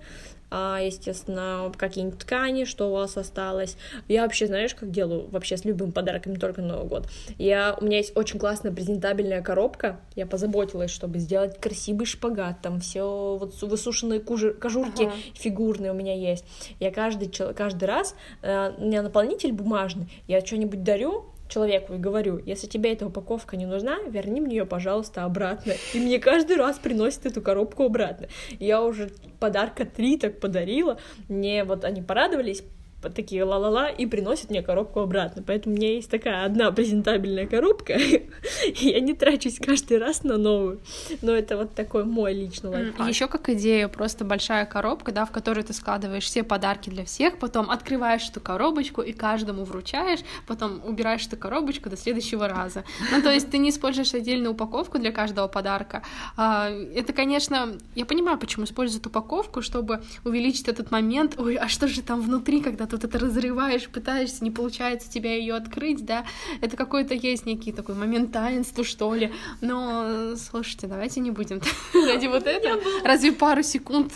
естественно, 0.81 1.71
какие-нибудь 1.77 2.19
ткани, 2.19 2.63
что 2.65 2.89
у 2.89 2.93
вас 2.93 3.17
осталось. 3.17 3.77
Я 4.07 4.23
вообще, 4.23 4.47
знаешь, 4.47 4.73
как 4.73 4.91
делаю 4.91 5.27
вообще 5.29 5.57
с 5.57 5.65
любым 5.65 5.91
подарком, 5.91 6.33
не 6.33 6.37
только 6.39 6.61
Новый 6.61 6.87
год. 6.87 7.07
Я, 7.37 7.77
у 7.79 7.85
меня 7.85 7.97
есть 7.97 8.15
очень 8.17 8.39
классная 8.39 8.71
презентабельная 8.71 9.41
коробка. 9.41 9.99
Я 10.15 10.25
позаботилась, 10.25 10.91
чтобы 10.91 11.19
сделать 11.19 11.59
красивый 11.59 12.05
шпагат. 12.05 12.61
Там 12.61 12.79
все 12.79 13.37
вот 13.39 13.53
су- 13.55 13.67
высушенные 13.67 14.19
кужи- 14.19 14.53
кожурки 14.53 15.03
Ага. 15.03 15.13
фигурные 15.35 15.91
у 15.91 15.95
меня 15.95 16.15
есть. 16.15 16.45
Я 16.79 16.91
каждый, 16.91 17.27
каждый 17.53 17.85
раз, 17.85 18.15
э, 18.41 18.71
у 18.77 18.85
меня 18.85 19.01
наполнитель 19.01 19.51
бумажный, 19.51 20.07
я 20.27 20.43
что-нибудь 20.45 20.83
дарю, 20.83 21.25
человеку 21.49 21.95
и 21.95 21.97
говорю, 21.97 22.39
если 22.45 22.67
тебе 22.67 22.93
эта 22.93 23.07
упаковка 23.07 23.57
не 23.57 23.65
нужна, 23.65 23.97
верни 24.07 24.39
мне 24.39 24.57
ее, 24.57 24.65
пожалуйста, 24.65 25.25
обратно. 25.25 25.73
И 25.93 25.99
мне 25.99 26.19
каждый 26.19 26.55
раз 26.55 26.79
приносит 26.79 27.25
эту 27.25 27.41
коробку 27.41 27.83
обратно. 27.83 28.27
Я 28.59 28.81
уже 28.83 29.09
подарка 29.39 29.85
три 29.85 30.17
так 30.17 30.39
подарила, 30.39 30.99
мне 31.27 31.63
вот 31.63 31.83
они 31.83 32.01
порадовались, 32.01 32.61
по- 32.61 32.78
такие 33.01 33.43
ла-ла-ла, 33.43 33.89
и 33.89 34.05
приносят 34.05 34.49
мне 34.49 34.61
коробку 34.61 34.99
обратно. 34.99 35.43
Поэтому 35.45 35.75
у 35.75 35.77
меня 35.77 35.93
есть 35.93 36.09
такая 36.09 36.45
одна 36.45 36.71
презентабельная 36.71 37.47
коробка, 37.47 37.93
и 37.93 38.29
я 38.75 38.99
не 38.99 39.13
трачусь 39.13 39.59
каждый 39.59 39.97
раз 39.97 40.23
на 40.23 40.37
новую. 40.37 40.81
Но 41.21 41.31
это 41.31 41.55
вот 41.57 41.73
такой 41.73 42.03
мой 42.03 42.33
личный 42.33 42.69
лайфхак. 42.69 43.07
Еще 43.07 43.27
как 43.27 43.49
идея, 43.49 43.87
просто 43.87 44.25
большая 44.25 44.65
коробка, 44.65 45.11
да, 45.11 45.25
в 45.25 45.31
которой 45.31 45.63
ты 45.63 45.73
складываешь 45.73 46.25
все 46.25 46.43
подарки 46.43 46.89
для 46.89 47.05
всех, 47.05 47.37
потом 47.39 47.69
открываешь 47.69 48.27
эту 48.29 48.41
коробочку 48.41 49.01
и 49.01 49.13
каждому 49.13 49.63
вручаешь, 49.63 50.19
потом 50.47 50.81
убираешь 50.85 51.25
эту 51.25 51.37
коробочку 51.37 51.89
до 51.89 51.95
следующего 51.97 52.47
раза. 52.47 52.83
Ну, 53.11 53.21
то 53.21 53.31
есть 53.31 53.49
ты 53.49 53.57
не 53.57 53.69
используешь 53.69 54.13
отдельную 54.13 54.53
упаковку 54.53 54.99
для 54.99 55.11
каждого 55.11 55.47
подарка. 55.47 56.03
А, 56.35 56.69
Это, 56.69 57.13
конечно, 57.13 57.77
я 57.95 58.05
понимаю, 58.05 58.37
почему 58.37 58.65
используют 58.65 59.07
упаковку, 59.07 59.61
чтобы 59.61 60.01
увеличить 60.25 60.67
этот 60.67 60.91
момент. 60.91 61.35
Ой, 61.37 61.55
а 61.55 61.67
что 61.67 61.87
же 61.87 62.01
там 62.01 62.21
внутри, 62.21 62.61
когда 62.61 62.88
тут 62.89 63.03
это 63.03 63.19
разрываешь, 63.19 63.87
пытаешься, 63.87 64.43
не 64.43 64.51
получается 64.51 65.09
тебя 65.09 65.35
ее 65.35 65.55
открыть, 65.55 66.05
да? 66.05 66.25
Это 66.61 66.75
какой-то 66.75 67.13
есть 67.13 67.45
некий 67.45 67.71
такой 67.71 67.95
момент 67.95 68.31
таинства, 68.31 68.83
что 68.83 69.13
ли. 69.13 69.31
Но, 69.61 70.35
слушайте, 70.35 70.87
давайте 70.87 71.19
не 71.19 71.31
будем 71.31 71.61
ради 71.93 72.27
вот 72.27 72.47
этого. 72.47 72.81
Разве 73.03 73.31
пару 73.31 73.63
секунд 73.63 74.13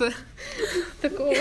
такого? 1.02 1.34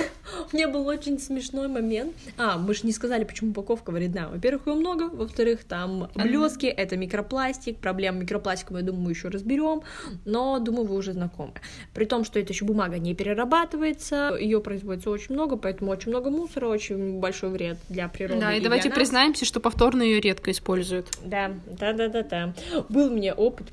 У 0.53 0.57
меня 0.57 0.69
был 0.69 0.87
очень 0.87 1.19
смешной 1.19 1.69
момент. 1.69 2.15
А, 2.37 2.59
мы 2.59 2.75
же 2.75 2.81
не 2.85 2.93
сказали, 2.93 3.25
почему 3.25 3.51
упаковка 3.51 3.91
вредна. 3.91 4.29
Во-первых, 4.29 4.67
ее 4.67 4.75
много, 4.75 5.05
во-вторых, 5.05 5.65
там 5.65 6.11
блески, 6.15 6.67
это 6.67 6.97
микропластик. 6.97 7.79
Проблем 7.79 8.21
микропластиком, 8.21 8.77
я 8.77 8.83
думаю, 8.83 9.05
мы 9.05 9.11
еще 9.11 9.29
разберем. 9.29 9.83
Но 10.25 10.59
думаю, 10.59 10.87
вы 10.87 10.97
уже 10.97 11.13
знакомы. 11.13 11.55
При 11.95 12.05
том, 12.05 12.25
что 12.25 12.39
это 12.39 12.53
еще 12.53 12.65
бумага 12.65 12.99
не 12.99 13.15
перерабатывается, 13.15 14.37
ее 14.39 14.61
производится 14.61 15.11
очень 15.11 15.35
много, 15.35 15.57
поэтому 15.57 15.91
очень 15.91 16.11
много 16.11 16.31
мусора, 16.31 16.67
очень 16.67 17.21
большой 17.23 17.51
вред 17.51 17.79
для 17.89 18.09
природы. 18.09 18.41
Да, 18.41 18.53
и 18.53 18.57
для 18.57 18.65
давайте 18.65 18.91
нас. 18.91 18.99
признаемся, 18.99 19.47
что 19.47 19.61
повторно 19.61 20.03
ее 20.03 20.21
редко 20.21 20.51
используют. 20.51 21.09
Да, 21.25 21.53
да, 21.67 21.95
да, 21.95 22.09
да, 22.09 22.23
да. 22.23 22.55
Был 22.91 23.11
у 23.11 23.15
меня 23.15 23.33
опыт. 23.33 23.69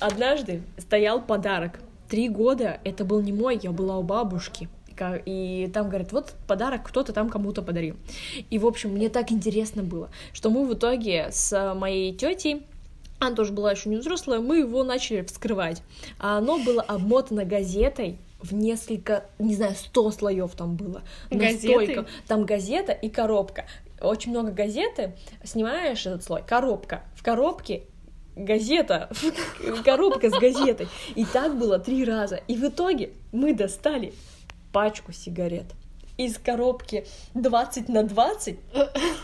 Однажды 0.00 0.60
стоял 0.76 1.22
подарок. 1.22 1.80
Три 2.10 2.28
года 2.28 2.80
это 2.84 3.04
был 3.04 3.22
не 3.22 3.32
мой, 3.32 3.58
я 3.62 3.70
была 3.70 3.96
у 3.96 4.02
бабушки. 4.02 4.68
И 5.24 5.70
там 5.72 5.88
говорят, 5.88 6.12
вот 6.12 6.34
подарок 6.46 6.82
кто-то 6.84 7.12
там 7.12 7.30
кому-то 7.30 7.62
подарил. 7.62 7.96
И, 8.50 8.58
в 8.58 8.66
общем, 8.66 8.90
мне 8.90 9.08
так 9.08 9.30
интересно 9.30 9.82
было, 9.82 10.10
что 10.32 10.50
мы 10.50 10.66
в 10.66 10.74
итоге 10.74 11.28
с 11.30 11.74
моей 11.74 12.12
тетей 12.12 12.66
она 13.20 13.34
тоже 13.34 13.52
была 13.52 13.72
еще 13.72 13.88
не 13.88 13.96
взрослая, 13.96 14.38
мы 14.38 14.58
его 14.58 14.84
начали 14.84 15.22
вскрывать. 15.22 15.82
А 16.18 16.38
оно 16.38 16.58
было 16.58 16.82
обмотано 16.82 17.44
газетой 17.44 18.18
в 18.40 18.54
несколько, 18.54 19.24
не 19.38 19.54
знаю, 19.54 19.74
сто 19.74 20.10
слоев 20.10 20.54
там 20.54 20.76
было. 20.76 21.02
Газетой? 21.30 21.86
Настолько. 21.86 22.10
Там 22.26 22.44
газета 22.44 22.92
и 22.92 23.08
коробка. 23.08 23.66
Очень 24.00 24.30
много 24.30 24.52
газеты, 24.52 25.16
снимаешь 25.42 26.06
этот 26.06 26.22
слой, 26.22 26.42
коробка. 26.46 27.02
В 27.14 27.22
коробке 27.22 27.82
газета, 28.36 29.10
коробка 29.84 30.30
с 30.30 30.38
газетой. 30.38 30.88
И 31.16 31.24
так 31.24 31.58
было 31.58 31.78
три 31.78 32.04
раза. 32.04 32.36
И 32.46 32.56
в 32.56 32.64
итоге 32.64 33.10
мы 33.32 33.54
достали 33.54 34.14
пачку 34.72 35.12
сигарет. 35.12 35.66
Из 36.18 36.36
коробки 36.36 37.06
20 37.34 37.88
на 37.88 38.02
20 38.02 38.58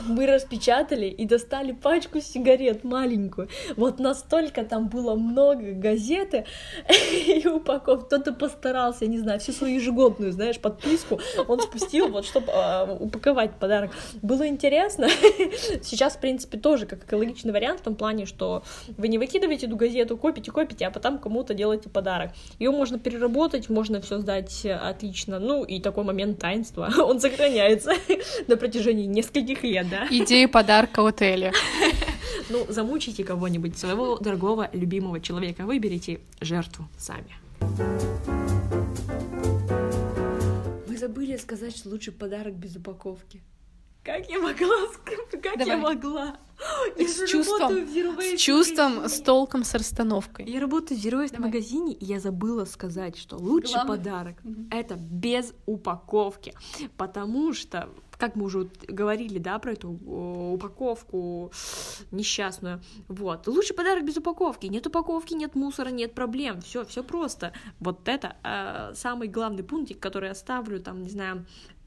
мы 0.06 0.26
распечатали 0.26 1.06
и 1.06 1.26
достали 1.26 1.72
пачку 1.72 2.20
сигарет 2.20 2.84
маленькую. 2.84 3.48
Вот 3.76 3.98
настолько 3.98 4.64
там 4.64 4.88
было 4.88 5.16
много 5.16 5.72
газеты 5.72 6.46
и 7.26 7.44
упаков. 7.48 8.06
Кто-то 8.06 8.32
постарался, 8.32 9.06
я 9.06 9.10
не 9.10 9.18
знаю, 9.18 9.40
всю 9.40 9.50
свою 9.50 9.74
ежегодную, 9.74 10.30
знаешь, 10.30 10.60
подписку 10.60 11.18
он 11.48 11.58
спустил, 11.60 12.10
вот, 12.10 12.26
чтобы 12.26 12.52
упаковать 13.00 13.58
подарок. 13.58 13.90
Было 14.22 14.46
интересно. 14.46 15.08
Сейчас, 15.82 16.14
в 16.14 16.20
принципе, 16.20 16.58
тоже 16.58 16.86
как 16.86 17.02
экологичный 17.02 17.52
вариант 17.52 17.80
в 17.80 17.82
том 17.82 17.96
плане, 17.96 18.24
что 18.24 18.62
вы 18.96 19.08
не 19.08 19.18
выкидываете 19.18 19.66
эту 19.66 19.74
газету, 19.74 20.16
копите, 20.16 20.52
копите, 20.52 20.86
а 20.86 20.92
потом 20.92 21.18
кому-то 21.18 21.54
делаете 21.54 21.88
подарок. 21.88 22.30
Ее 22.60 22.70
можно 22.70 23.00
переработать, 23.00 23.68
можно 23.68 24.00
все 24.00 24.20
сдать 24.20 24.64
отлично. 24.64 25.40
Ну, 25.40 25.64
и 25.64 25.80
такой 25.80 26.04
момент 26.04 26.38
таинства, 26.38 26.83
он 26.98 27.20
сохраняется 27.20 27.92
на 28.46 28.56
протяжении 28.56 29.06
нескольких 29.06 29.62
лет, 29.62 29.88
да? 29.88 30.06
Идея 30.10 30.48
подарка 30.48 31.00
от 31.00 31.22
Эли. 31.22 31.52
Ну, 32.50 32.66
замучите 32.68 33.24
кого-нибудь, 33.24 33.78
своего 33.78 34.18
дорогого, 34.18 34.68
любимого 34.74 35.18
человека, 35.18 35.64
выберите 35.64 36.20
жертву 36.40 36.86
сами. 36.98 37.34
Мы 40.86 40.98
забыли 40.98 41.36
сказать, 41.38 41.74
что 41.74 41.88
лучший 41.88 42.12
подарок 42.12 42.54
без 42.54 42.76
упаковки. 42.76 43.40
Как 44.04 44.28
я 44.28 44.38
могла? 44.38 44.76
Как 45.30 45.56
я 45.56 45.64
Давай. 45.64 45.76
могла? 45.96 46.36
С 46.96 47.00
Я 47.00 47.08
же 47.08 47.26
чувством, 47.26 47.72
С 48.20 48.40
чувством, 48.40 49.08
с 49.08 49.20
толком, 49.20 49.64
с 49.64 49.74
расстановкой. 49.74 50.44
Я 50.48 50.60
работаю 50.60 50.98
в 51.00 51.02
Zero 51.04 51.24
Waste 51.24 51.40
магазине, 51.40 51.94
и 51.94 52.04
я 52.04 52.20
забыла 52.20 52.64
сказать, 52.64 53.16
что 53.16 53.36
лучший 53.36 53.74
Главное- 53.74 53.96
подарок 53.96 54.36
Мгм. 54.44 54.68
это 54.70 54.94
без 54.94 55.52
упаковки, 55.66 56.54
потому 56.96 57.52
что 57.54 57.88
как 58.16 58.36
мы 58.36 58.44
уже 58.44 58.70
говорили, 58.86 59.38
да, 59.38 59.58
про 59.58 59.72
эту 59.72 59.90
упаковку 59.90 61.50
несчастную. 62.12 62.80
Вот. 63.08 63.48
Лучший 63.48 63.74
подарок 63.74 64.04
без 64.04 64.16
упаковки. 64.16 64.66
Нет 64.66 64.86
упаковки, 64.86 65.34
нет 65.34 65.56
мусора, 65.56 65.88
нет 65.88 66.14
проблем. 66.14 66.60
Все, 66.62 66.84
все 66.84 67.02
просто. 67.02 67.52
Вот 67.80 68.08
это 68.08 68.36
э, 68.44 68.92
самый 68.94 69.26
главный 69.26 69.64
пунктик, 69.64 69.98
который 69.98 70.28
я 70.28 70.34
ставлю, 70.36 70.80
там, 70.80 71.02
не 71.02 71.10
знаю, 71.10 71.44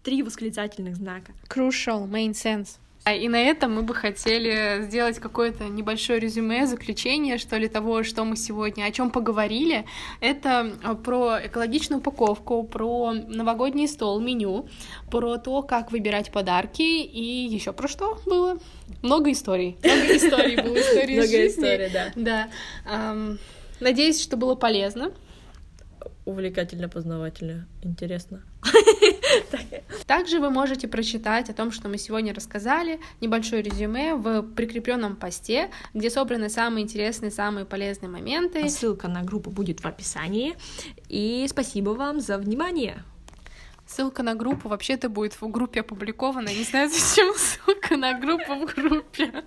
три 0.07 0.23
восклицательных 0.23 0.95
знака. 0.95 1.33
Crucial, 1.49 2.07
main 2.07 2.31
sense. 2.31 2.77
А, 3.03 3.13
И 3.13 3.27
на 3.27 3.41
этом 3.41 3.75
мы 3.75 3.81
бы 3.81 3.93
хотели 3.93 4.83
сделать 4.85 5.19
какое-то 5.19 5.65
небольшое 5.65 6.21
резюме, 6.21 6.65
заключение, 6.65 7.37
что 7.37 7.57
ли, 7.57 7.67
того, 7.67 8.03
что 8.03 8.23
мы 8.23 8.37
сегодня 8.37 8.85
о 8.85 8.91
чем 8.93 9.11
поговорили. 9.11 9.83
Это 10.21 10.71
а, 10.81 10.95
про 10.95 11.39
экологичную 11.45 11.99
упаковку, 11.99 12.63
про 12.63 13.11
новогодний 13.11 13.85
стол, 13.85 14.21
меню, 14.21 14.69
про 15.11 15.37
то, 15.39 15.61
как 15.61 15.91
выбирать 15.91 16.31
подарки 16.31 17.03
и 17.03 17.49
еще 17.49 17.73
про 17.73 17.89
что 17.89 18.17
было. 18.25 18.57
Много 19.01 19.33
историй. 19.33 19.75
Много 19.83 20.15
историй 20.15 20.55
было, 20.55 20.77
историй 20.79 21.15
из 21.15 21.17
Много 21.17 21.27
жизни. 21.27 21.63
историй, 21.63 21.89
да. 21.91 22.47
Да. 22.85 23.37
Надеюсь, 23.81 24.23
что 24.23 24.37
было 24.37 24.55
полезно. 24.55 25.11
Увлекательно, 26.23 26.87
познавательно, 26.87 27.67
интересно. 27.83 28.41
Также 30.05 30.39
вы 30.39 30.49
можете 30.49 30.87
прочитать 30.87 31.49
о 31.49 31.53
том, 31.53 31.71
что 31.71 31.89
мы 31.89 31.97
сегодня 31.97 32.33
рассказали, 32.33 32.99
небольшое 33.21 33.61
резюме 33.61 34.15
в 34.15 34.41
прикрепленном 34.41 35.15
посте, 35.15 35.69
где 35.93 36.09
собраны 36.09 36.49
самые 36.49 36.83
интересные, 36.83 37.31
самые 37.31 37.65
полезные 37.65 38.09
моменты. 38.09 38.69
Ссылка 38.69 39.07
на 39.07 39.23
группу 39.23 39.49
будет 39.49 39.81
в 39.81 39.85
описании. 39.85 40.55
И 41.09 41.45
спасибо 41.49 41.91
вам 41.91 42.19
за 42.19 42.37
внимание. 42.37 43.03
Ссылка 43.87 44.21
на 44.21 44.35
группу 44.35 44.67
вообще-то 44.67 45.07
будет 45.07 45.33
в 45.39 45.47
группе 45.47 45.79
опубликована. 45.79 46.49
Не 46.49 46.63
знаю, 46.63 46.89
зачем 46.89 47.33
ссылка 47.35 47.95
на 47.95 48.19
группу 48.19 48.53
в 48.55 48.65
группе. 48.75 49.45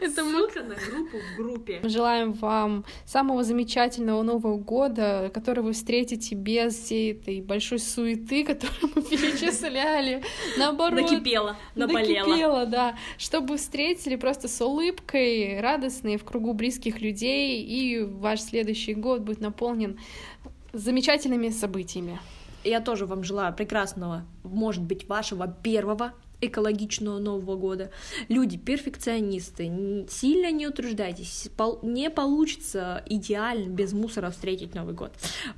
Это 0.00 0.24
мы 0.24 0.50
Ссылка 0.50 0.62
на 0.62 0.74
группу 0.74 1.16
в 1.16 1.36
группе. 1.38 1.80
Мы 1.82 1.88
Желаем 1.88 2.32
вам 2.34 2.84
самого 3.06 3.42
замечательного 3.44 4.22
Нового 4.22 4.58
года, 4.58 5.30
который 5.32 5.64
вы 5.64 5.72
встретите 5.72 6.34
без 6.34 6.74
всей 6.74 7.12
этой 7.12 7.40
большой 7.40 7.78
суеты, 7.78 8.44
которую 8.44 8.92
мы 8.94 9.02
перечисляли. 9.02 10.22
Наоборот, 10.58 11.00
Накипело, 11.00 11.56
наболело. 11.74 12.26
Накипело, 12.26 12.66
да. 12.66 12.96
Чтобы 13.16 13.56
встретили 13.56 14.16
просто 14.16 14.48
с 14.48 14.60
улыбкой, 14.60 15.60
радостные, 15.60 16.18
в 16.18 16.24
кругу 16.24 16.52
близких 16.52 17.00
людей, 17.00 17.62
и 17.62 18.02
ваш 18.02 18.42
следующий 18.42 18.92
год 18.92 19.22
будет 19.22 19.40
наполнен 19.40 19.98
замечательными 20.74 21.48
событиями. 21.48 22.20
Я 22.64 22.80
тоже 22.80 23.06
вам 23.06 23.24
желаю 23.24 23.54
прекрасного, 23.54 24.24
может 24.42 24.82
быть, 24.82 25.08
вашего 25.08 25.48
первого 25.48 26.12
экологичного 26.42 27.18
Нового 27.18 27.56
года. 27.56 27.90
Люди 28.28 28.58
перфекционисты, 28.58 30.06
сильно 30.10 30.50
не 30.50 30.66
утруждайтесь, 30.66 31.48
не 31.82 32.10
получится 32.10 33.02
идеально 33.06 33.68
без 33.68 33.92
мусора 33.92 34.30
встретить 34.30 34.74
Новый 34.74 34.94
год. 34.94 35.12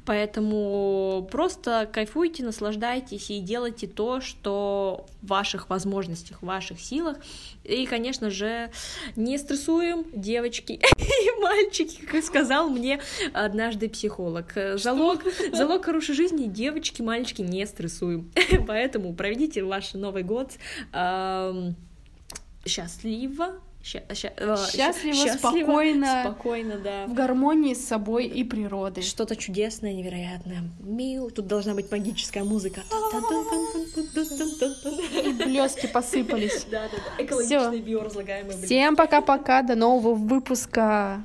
Поэтому 0.05 1.27
просто 1.33 1.89
кайфуйте, 1.93 2.45
наслаждайтесь 2.45 3.31
и 3.31 3.41
делайте 3.41 3.87
то, 3.87 4.21
что 4.21 5.07
в 5.23 5.29
ваших 5.29 5.71
возможностях, 5.71 6.43
в 6.43 6.47
ваших 6.47 6.79
силах. 6.79 7.17
И, 7.65 7.87
конечно 7.87 8.31
же, 8.31 8.71
не 9.17 9.39
стрессуем, 9.39 10.05
девочки 10.15 10.81
мальчики, 11.45 12.01
как 12.05 12.25
сказал 12.25 12.71
мне 12.71 13.01
однажды 13.33 13.89
психолог. 13.89 14.55
Залог, 14.75 15.21
залог 15.53 15.85
хорошей 15.85 16.15
жизни, 16.15 16.47
девочки, 16.47 17.03
мальчики, 17.03 17.43
не 17.43 17.67
стрессуем. 17.67 18.31
Поэтому 18.67 19.15
проведите 19.15 19.63
ваш 19.63 19.95
Новый 19.95 20.23
год 20.23 20.53
эм, 20.93 21.77
счастливо, 22.67 23.61
Счастливо, 23.85 24.57
счастливо, 24.57 25.37
спокойно, 25.37 26.23
спокойно, 26.25 26.79
да. 26.79 27.07
В 27.07 27.13
гармонии 27.13 27.75
с 27.75 27.87
собой 27.87 28.25
и 28.25 28.43
природой. 28.43 29.03
Что-то 29.03 29.37
чудесное, 29.37 29.93
невероятное. 29.93 30.63
Мил, 30.81 31.31
тут 31.31 31.47
должна 31.47 31.75
быть 31.75 31.91
магическая 31.93 32.45
музыка. 32.45 32.81
И 35.23 35.33
блески 35.35 35.87
посыпались. 35.87 36.65
Да, 36.71 36.89
да, 36.91 36.97
да. 36.97 37.25
Экологичные 37.25 37.83
биоразлагаемые. 37.83 38.65
Всем 38.65 38.97
пока-пока, 38.97 39.61
до 39.61 39.75
нового 39.75 40.15
выпуска. 40.15 41.23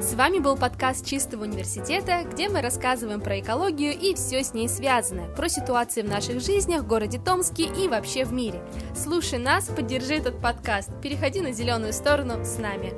С 0.00 0.14
вами 0.14 0.38
был 0.38 0.56
подкаст 0.56 1.04
Чистого 1.04 1.42
университета, 1.42 2.22
где 2.24 2.48
мы 2.48 2.62
рассказываем 2.62 3.20
про 3.20 3.38
экологию 3.38 3.92
и 3.92 4.14
все 4.14 4.42
с 4.42 4.54
ней 4.54 4.66
связанное, 4.66 5.28
про 5.28 5.50
ситуации 5.50 6.00
в 6.00 6.08
наших 6.08 6.40
жизнях 6.40 6.84
в 6.84 6.86
городе 6.86 7.20
Томске 7.22 7.64
и 7.64 7.86
вообще 7.86 8.24
в 8.24 8.32
мире. 8.32 8.62
Слушай 8.96 9.38
нас, 9.38 9.66
поддержи 9.66 10.14
этот 10.14 10.40
подкаст, 10.40 10.88
переходи 11.02 11.42
на 11.42 11.52
зеленую 11.52 11.92
сторону 11.92 12.42
с 12.44 12.56
нами. 12.56 12.94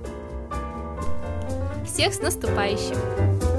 Всех 1.85 2.15
с 2.15 2.21
наступающим! 2.21 3.52